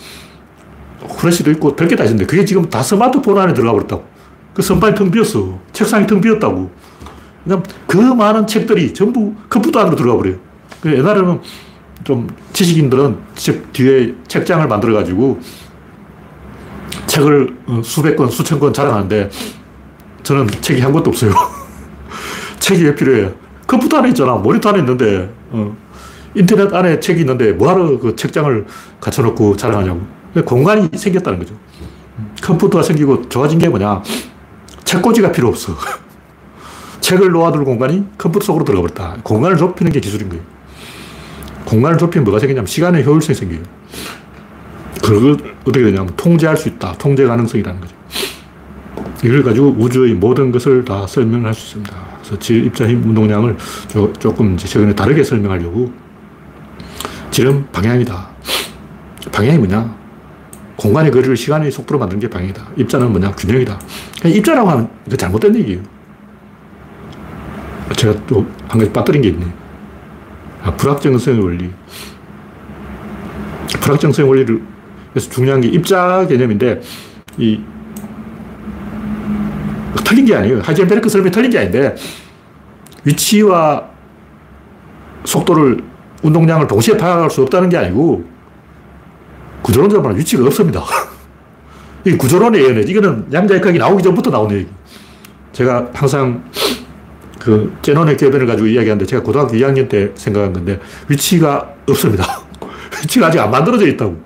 후레쉬도 1.02 1.52
있고, 1.52 1.76
별게 1.76 1.96
다 1.96 2.04
있었는데, 2.06 2.26
그게 2.26 2.46
지금 2.46 2.70
다 2.70 2.82
스마트폰 2.82 3.38
안에 3.38 3.54
들어가 3.54 3.74
버렸다고. 3.74 4.06
그 4.54 4.62
선반이 4.62 4.96
텅 4.96 5.12
비었어. 5.12 5.60
책상이 5.74 6.08
텅 6.08 6.22
비었다고. 6.22 6.72
그냥 7.44 7.64
그 7.88 7.98
많은 7.98 8.48
책들이 8.48 8.94
전부 8.94 9.34
컴퓨터 9.50 9.80
안으로 9.80 9.96
들어가 9.96 10.18
버려요. 10.18 10.36
그 10.80 10.96
옛날에는 10.96 11.42
좀 12.04 12.28
지식인들은 12.54 13.18
즉 13.36 13.74
뒤에 13.74 14.14
책장을 14.28 14.68
만들어가지고 14.68 15.40
책을 17.08 17.58
어, 17.68 17.82
수백 17.84 18.16
권, 18.16 18.30
수천 18.30 18.60
권 18.60 18.74
자랑하는데 18.74 19.30
저는 20.24 20.48
책이 20.62 20.82
한 20.82 20.92
것도 20.92 21.10
없어요. 21.10 21.34
책이 22.60 22.84
왜 22.84 22.96
필요해? 22.96 23.32
컴퓨터 23.66 23.98
안에 23.98 24.10
있잖아. 24.10 24.36
모니터 24.36 24.70
안에 24.70 24.80
있는데, 24.80 25.34
어. 25.52 25.76
인터넷 26.36 26.74
안에 26.74 27.00
책이 27.00 27.22
있는데 27.22 27.52
뭐하러 27.54 28.00
그 28.00 28.16
책장을 28.16 28.66
갖춰놓고 29.00 29.58
자랑하냐고. 29.58 30.02
공간이 30.46 30.90
생겼다는 30.96 31.40
거죠. 31.40 31.56
컴퓨터가 32.42 32.84
생기고 32.84 33.28
좋아진 33.30 33.60
게 33.60 33.68
뭐냐. 33.68 34.02
책꽂이가 34.86 35.32
필요 35.32 35.50
없어. 35.50 35.76
책을 37.02 37.32
놓아둘 37.32 37.66
공간이 37.66 38.06
컴퓨터 38.18 38.46
속으로 38.46 38.64
들어가 38.64 38.82
버렸다. 38.82 39.18
공간을 39.24 39.58
좁히는 39.58 39.92
게 39.92 40.00
기술인 40.00 40.30
거예요. 40.30 40.44
공간을 41.66 41.98
좁히면 41.98 42.24
뭐가 42.24 42.40
생기냐면 42.40 42.68
시간의 42.68 43.06
효율성이 43.06 43.36
생겨요. 43.36 43.60
그걸 45.02 45.34
어떻게 45.62 45.84
되냐면 45.84 46.14
통제할 46.16 46.56
수 46.56 46.70
있다. 46.70 46.94
통제 46.98 47.26
가능성이라는 47.26 47.82
거죠. 47.82 47.96
이걸 49.24 49.44
가지고 49.44 49.76
우주의 49.78 50.14
모든 50.14 50.52
것을 50.52 50.84
다 50.86 51.06
설명할 51.06 51.54
수 51.54 51.68
있습니다. 51.68 51.94
그래서 52.22 52.40
질, 52.40 52.66
입자, 52.66 52.88
힘, 52.88 53.04
운동량을 53.04 53.58
조, 53.88 54.34
금 54.34 54.56
이제 54.56 54.68
최근에 54.68 54.96
다르게 54.96 55.24
설명하려고 55.24 55.92
질은 57.32 57.72
방향이다. 57.72 58.30
방향이 59.32 59.58
뭐냐? 59.58 59.96
공간의 60.76 61.12
거리를 61.12 61.36
시간의 61.38 61.72
속도로 61.72 62.00
만드는 62.00 62.20
게 62.20 62.30
방향이다. 62.30 62.68
입자는 62.78 63.12
뭐냐? 63.12 63.32
균형이다. 63.32 63.80
입자라고 64.26 64.70
하면 64.70 64.90
이거 65.08 65.16
잘못된 65.16 65.56
얘기예요. 65.56 65.82
제가 67.96 68.26
또 68.26 68.46
한 68.72 68.80
가지 68.80 68.94
빠뜨린 68.94 69.22
게 69.22 69.28
있네. 69.30 69.46
아, 70.64 70.74
불확정성의 70.76 71.44
원리. 71.44 71.70
불확정성의 73.82 74.30
원리를, 74.30 74.62
그래서 75.12 75.30
중요한 75.30 75.60
게 75.60 75.68
입자 75.68 76.26
개념인데, 76.26 76.80
이, 77.38 77.60
틀린 80.06 80.24
게 80.24 80.36
아니에요. 80.36 80.62
하이젠베르크 80.62 81.10
설명이 81.10 81.32
틀린 81.32 81.52
게 81.52 81.60
아닌데, 81.60 81.96
위치와 83.04 83.90
속도를, 85.26 85.84
운동량을 86.22 86.68
동시에 86.68 86.98
파악할 86.98 87.30
수 87.30 87.42
없다는 87.44 87.70
게 87.70 87.78
아니고, 87.78 88.24
구조론자만 89.64 90.18
위치가 90.18 90.46
없습니다. 90.46 90.84
이 92.06 92.12
구조론의 92.14 92.64
예언이 92.64 92.82
이거는 92.90 93.28
양자역학이 93.32 93.78
나오기 93.78 94.04
전부터 94.04 94.32
나오는 94.32 94.56
얘기. 94.56 94.70
제가 95.52 95.90
항상 95.94 96.44
그 97.40 97.76
제논의 97.82 98.18
궤변을 98.18 98.46
가지고 98.48 98.68
이야기하는데 98.68 99.06
제가 99.06 99.24
고등학교 99.24 99.54
2학년 99.54 99.90
때 99.90 100.12
생각한 100.16 100.54
건데 100.54 100.80
위치가 101.08 101.74
없습니다. 101.90 102.42
위치가 103.04 103.28
아직 103.28 103.40
안 103.40 103.52
만들어져 103.52 103.88
있다고. 103.88 104.18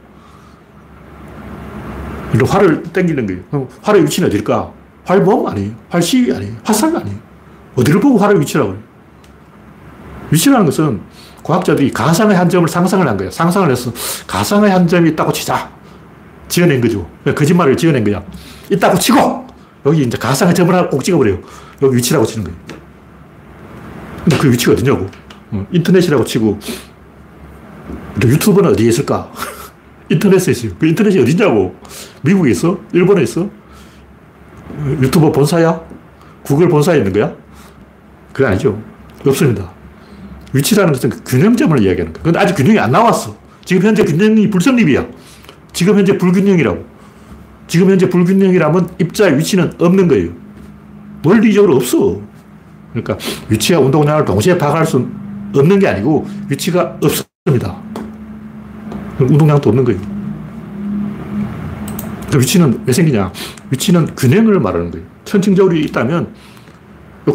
그리고 2.32 2.48
활을 2.48 2.84
땡기는 2.84 3.26
거예요. 3.26 3.42
그럼 3.50 3.68
활의 3.82 4.04
위치는 4.04 4.28
어딜까? 4.30 4.72
활몸 5.06 5.48
아니에요. 5.48 5.72
활시 5.90 6.32
아니에요. 6.34 6.54
화살 6.64 6.96
아니에요. 6.96 7.18
어디를 7.76 8.00
보고 8.00 8.18
활의 8.18 8.40
위치라고 8.42 8.72
해요. 8.72 8.80
위치라는 10.32 10.66
것은 10.66 11.00
과학자들이 11.46 11.92
가상의 11.92 12.36
한 12.36 12.50
점을 12.50 12.68
상상을 12.68 13.08
한 13.08 13.18
거예요. 13.18 13.30
상상을 13.30 13.70
해서 13.70 13.94
가상의 14.26 14.72
한 14.72 14.88
점이 14.88 15.12
있다고 15.12 15.32
치자. 15.32 15.70
지어낸 16.48 16.82
거죠. 16.82 17.08
거짓말을 17.24 17.78
지어낸 17.78 18.04
거야. 18.04 18.24
있다고 18.72 18.98
치고 18.98 19.46
여기 19.86 20.02
이제 20.02 20.18
가상의 20.18 20.56
점을 20.56 20.90
꼭 20.90 21.04
찍어버려요. 21.04 21.38
여기 21.84 21.98
위치라고 21.98 22.26
치는 22.26 22.46
거예요. 22.46 22.60
근데 24.24 24.38
그 24.40 24.52
위치가 24.52 24.72
어디냐고. 24.74 25.08
어, 25.52 25.68
인터넷이라고 25.72 26.26
치고, 26.26 26.60
유튜브는 28.24 28.72
어디에 28.72 28.90
있을까? 28.90 29.32
인터넷에 30.10 30.52
있어요. 30.52 30.72
그 30.80 30.88
인터넷이 30.88 31.22
어디냐고. 31.22 31.76
미국에 32.22 32.50
있어? 32.50 32.80
일본에 32.92 33.22
있어? 33.22 33.48
유튜버 35.00 35.32
본사야? 35.32 35.80
구글 36.42 36.68
본사에 36.70 36.98
있는 36.98 37.14
거야? 37.14 37.32
그게 38.34 38.48
아니죠. 38.48 38.82
없습니다. 39.24 39.75
위치라는 40.56 40.94
것은 40.94 41.10
그 41.10 41.22
균형점을 41.26 41.78
이야기하는 41.82 42.14
거야. 42.14 42.24
근데 42.24 42.40
아직 42.40 42.56
균형이 42.56 42.80
안 42.80 42.92
나왔어. 42.92 43.36
지금 43.66 43.84
현재 43.84 44.06
균형이 44.06 44.50
불성립이야. 44.50 45.06
지금 45.74 45.98
현재 45.98 46.18
불균형이라고. 46.18 46.86
지금 47.68 47.90
현재 47.90 48.08
불균형이라면 48.10 48.90
입자의 49.00 49.38
위치는 49.38 49.74
없는 49.78 50.08
거예요. 50.08 50.30
원리적으로 51.26 51.76
없어. 51.76 52.22
그러니까 52.94 53.18
위치와 53.50 53.82
운동량을 53.82 54.24
동시에 54.24 54.58
파악할 54.58 54.86
수 54.86 55.06
없는 55.54 55.80
게 55.80 55.88
아니고 55.88 56.26
위치가 56.50 56.98
없습니다. 57.04 57.76
운동량도 59.20 59.70
없는 59.70 59.84
거예요. 59.84 60.00
그 62.32 62.40
위치는 62.40 62.84
왜 62.86 62.94
생기냐? 62.94 63.32
위치는 63.72 64.16
균형을 64.16 64.60
말하는 64.62 64.92
거예요. 64.92 65.06
천칭적으로 65.26 65.76
있다면 65.76 66.34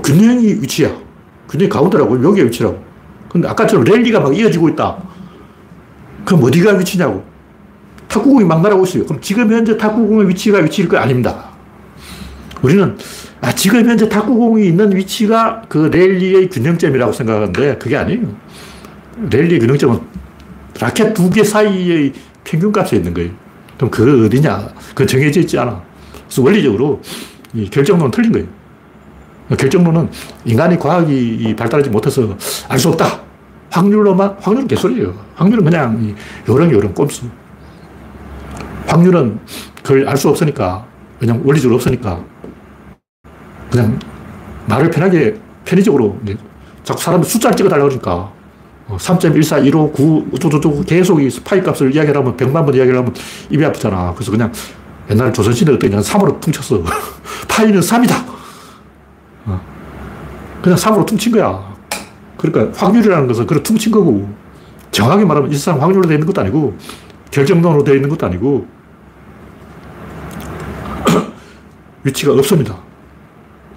균형이 0.03 0.47
위치야. 0.63 0.91
균형이 1.51 1.69
가운데라고. 1.69 2.25
여기가 2.25 2.47
위치라고. 2.47 2.90
근데 3.31 3.49
아까처럼 3.49 3.85
랠리가 3.85 4.21
막 4.21 4.37
이어지고 4.37 4.69
있다. 4.71 4.97
그럼 6.25 6.43
어디가 6.45 6.73
위치냐고. 6.73 7.25
탁구공이 8.09 8.45
막 8.45 8.61
날아오고 8.61 8.85
있어요. 8.87 9.07
그럼 9.07 9.21
지금 9.23 9.51
현재 9.53 9.77
탁구공의 9.77 10.29
위치가 10.29 10.59
위치일 10.59 10.89
거 10.89 10.99
아닙니다. 10.99 11.51
우리는 12.61 12.99
아, 13.41 13.53
지금 13.53 13.89
현재 13.89 14.09
탁구공이 14.09 14.67
있는 14.67 14.95
위치가 14.95 15.63
그 15.69 15.79
랠리의 15.93 16.51
균형점이라고 16.51 17.13
생각하는데 17.13 17.79
그게 17.79 17.97
아니에요. 17.97 18.23
랠리의 19.31 19.61
균형점은 19.61 20.01
라켓 20.81 21.15
두 21.15 21.31
개 21.31 21.45
사이의 21.45 22.13
평균값에 22.45 22.97
있는 22.97 23.15
거예요. 23.15 23.31
그럼 23.77 23.91
그 23.91 24.27
어디냐? 24.27 24.69
그 24.95 25.07
정해져 25.07 25.41
있지 25.41 25.57
않아. 25.59 25.81
그래서 26.27 26.43
원리적으로 26.43 27.01
이 27.55 27.69
결정론은 27.71 28.11
틀린 28.11 28.33
거예요. 28.33 28.47
결정론은 29.57 30.09
인간의 30.45 30.79
과학이 30.79 31.55
발달하지 31.57 31.91
못해서 31.91 32.37
알 32.69 32.79
수 32.79 32.89
없다. 32.89 33.21
확률로만, 33.71 34.37
확률은 34.41 34.67
개소리예요. 34.67 35.15
확률은 35.37 35.65
그냥 35.65 36.15
요령요령 36.49 36.93
꼼수. 36.95 37.27
확률은 38.87 39.39
그걸 39.83 40.09
알 40.09 40.17
수 40.17 40.29
없으니까, 40.29 40.85
그냥 41.19 41.41
원리적으로 41.45 41.77
없으니까 41.77 42.21
그냥 43.71 43.99
말을 44.67 44.91
편하게, 44.91 45.37
편의적으로 45.65 46.19
자꾸 46.83 47.01
사람들 47.01 47.29
숫자를 47.29 47.57
찍어달라고 47.57 47.89
그러니까 47.89 48.33
3.1415, 48.89 49.93
9, 49.93 50.27
어쩌고저쩌고 50.35 50.83
계속 50.83 51.23
이 51.23 51.29
파이 51.45 51.63
값을 51.63 51.95
이야기하면 51.95 52.37
100만 52.37 52.65
번 52.67 52.75
이야기를 52.75 52.99
하면 52.99 53.15
입이 53.51 53.65
아프잖아. 53.65 54.13
그래서 54.15 54.33
그냥 54.33 54.51
옛날 55.09 55.33
조선시대 55.33 55.73
어때? 55.73 55.89
그냥 55.89 56.03
3으로 56.03 56.41
퉁쳤어. 56.41 56.83
파이는 57.49 57.81
3이다! 57.81 58.40
어. 59.47 59.61
그냥 60.63 60.79
3으로 60.79 61.07
퉁친 61.07 61.33
거야. 61.33 61.71
그러니까 62.37 62.79
확률이라는 62.79 63.27
것은 63.27 63.47
그래 63.47 63.63
퉁친 63.63 63.93
거고 63.93 64.29
정확하게 64.91 65.25
말하면 65.25 65.51
이 65.51 65.55
세상 65.55 65.81
확률로 65.81 66.07
되어 66.07 66.15
있는 66.17 66.27
것도 66.27 66.41
아니고 66.41 66.77
결정론으로 67.31 67.85
되어 67.85 67.95
있는 67.95 68.09
것도 68.09 68.27
아니고 68.27 68.67
위치가 72.05 72.33
없습니다. 72.33 72.79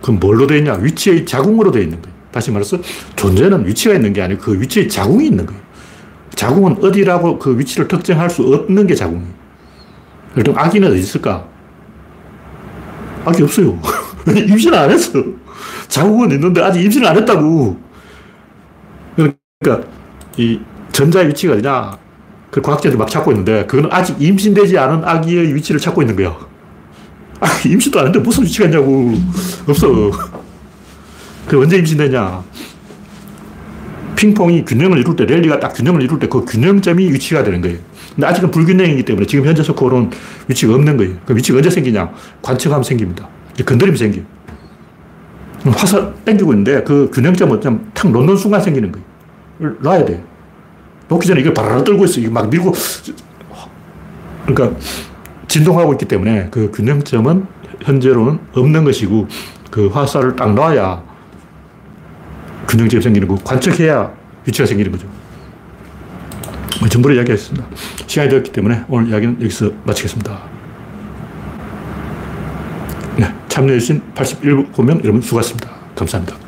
그럼 0.01 0.19
뭘로 0.19 0.47
되어 0.47 0.57
있냐? 0.57 0.73
위치의 0.75 1.25
자궁으로 1.25 1.71
되어 1.71 1.81
있는 1.81 2.01
거예요. 2.01 2.13
다시 2.31 2.51
말해서 2.51 2.77
존재는 3.15 3.65
위치가 3.67 3.93
있는 3.93 4.11
게 4.11 4.21
아니고 4.21 4.41
그 4.41 4.59
위치에 4.59 4.87
자궁이 4.87 5.27
있는 5.27 5.45
거예요. 5.45 5.61
자궁은 6.35 6.83
어디라고 6.83 7.37
그 7.39 7.57
위치를 7.57 7.87
특정할 7.87 8.29
수 8.29 8.41
없는 8.43 8.87
게 8.87 8.95
자궁이에요. 8.95 9.43
그럼 10.33 10.57
아기는 10.57 10.89
어디 10.89 10.99
있을까? 10.99 11.47
아기 13.23 13.43
없어요. 13.43 13.79
임신 14.27 14.73
안 14.73 14.89
했어. 14.89 15.23
자궁은 15.87 16.31
있는데 16.31 16.61
아직 16.61 16.83
임신을 16.83 17.07
안 17.07 17.17
했다고. 17.17 17.77
그러니까 19.15 19.87
이 20.37 20.59
전자의 20.91 21.29
위치가 21.29 21.53
어디냐? 21.53 21.97
그 22.51 22.61
과학자들이 22.61 22.97
막 22.97 23.09
찾고 23.09 23.31
있는데 23.31 23.65
그거는 23.65 23.89
아직 23.91 24.21
임신되지 24.21 24.77
않은 24.77 25.03
아기의 25.03 25.55
위치를 25.55 25.79
찾고 25.79 26.01
있는 26.01 26.15
거야. 26.15 26.35
아, 27.39 27.47
임신도 27.65 27.99
안 27.99 28.05
했는데 28.07 28.23
무슨 28.25 28.43
위치가 28.43 28.65
있냐고. 28.65 29.13
없어. 29.67 30.11
그 31.47 31.59
언제 31.61 31.77
임신되냐. 31.77 32.43
핑퐁이 34.15 34.63
균형을 34.65 34.99
이룰 34.99 35.15
때, 35.15 35.25
랠리가 35.25 35.59
딱 35.59 35.73
균형을 35.73 36.01
이룰 36.01 36.19
때 36.19 36.27
그 36.27 36.45
균형점이 36.45 37.11
위치가 37.11 37.43
되는 37.43 37.59
거예요. 37.61 37.77
근데 38.15 38.27
아직은 38.27 38.51
불균형이기 38.51 39.03
때문에 39.03 39.25
지금 39.25 39.45
현재 39.45 39.63
스코어는 39.63 40.11
위치가 40.47 40.75
없는 40.75 40.95
거예요. 40.97 41.15
그 41.25 41.35
위치가 41.35 41.57
언제 41.57 41.69
생기냐? 41.69 42.11
관측하면 42.41 42.83
생깁니다. 42.83 43.27
건드리면 43.65 43.97
생겨요. 43.97 44.23
화살 45.71 46.13
땡기고 46.25 46.51
있는데 46.53 46.83
그 46.83 47.09
균형점은 47.13 47.59
그냥 47.59 47.89
탁 47.93 48.11
놓는 48.11 48.35
순간 48.35 48.61
생기는 48.61 48.91
거예요. 48.91 49.75
놔야 49.79 50.05
돼. 50.05 50.23
놓기 51.07 51.27
전에 51.27 51.41
이걸 51.41 51.53
바라라 51.53 51.83
떨고 51.83 52.05
있어. 52.05 52.19
이거 52.19 52.31
막 52.31 52.49
밀고. 52.49 52.73
그러니까 54.45 54.77
진동하고 55.47 55.93
있기 55.93 56.05
때문에 56.05 56.49
그 56.51 56.71
균형점은 56.71 57.45
현재로는 57.81 58.39
없는 58.53 58.83
것이고 58.83 59.27
그 59.71 59.87
화살을 59.87 60.35
딱 60.35 60.53
놔야 60.53 61.03
균형점이 62.67 63.01
생기는 63.01 63.27
거고 63.27 63.41
관측해야 63.43 64.11
위치가 64.45 64.65
생기는 64.65 64.91
거죠. 64.91 65.07
정보를 66.89 67.15
이야기했습니다. 67.15 67.65
시간이 68.07 68.29
되었기 68.29 68.51
때문에 68.51 68.83
오늘 68.89 69.09
이야기는 69.09 69.41
여기서 69.41 69.71
마치겠습니다. 69.85 70.39
네, 73.17 73.33
참여해주신 73.53 74.01
81명 74.15 75.03
여러분 75.03 75.21
수고하셨습니다. 75.21 75.69
감사합니다. 75.95 76.42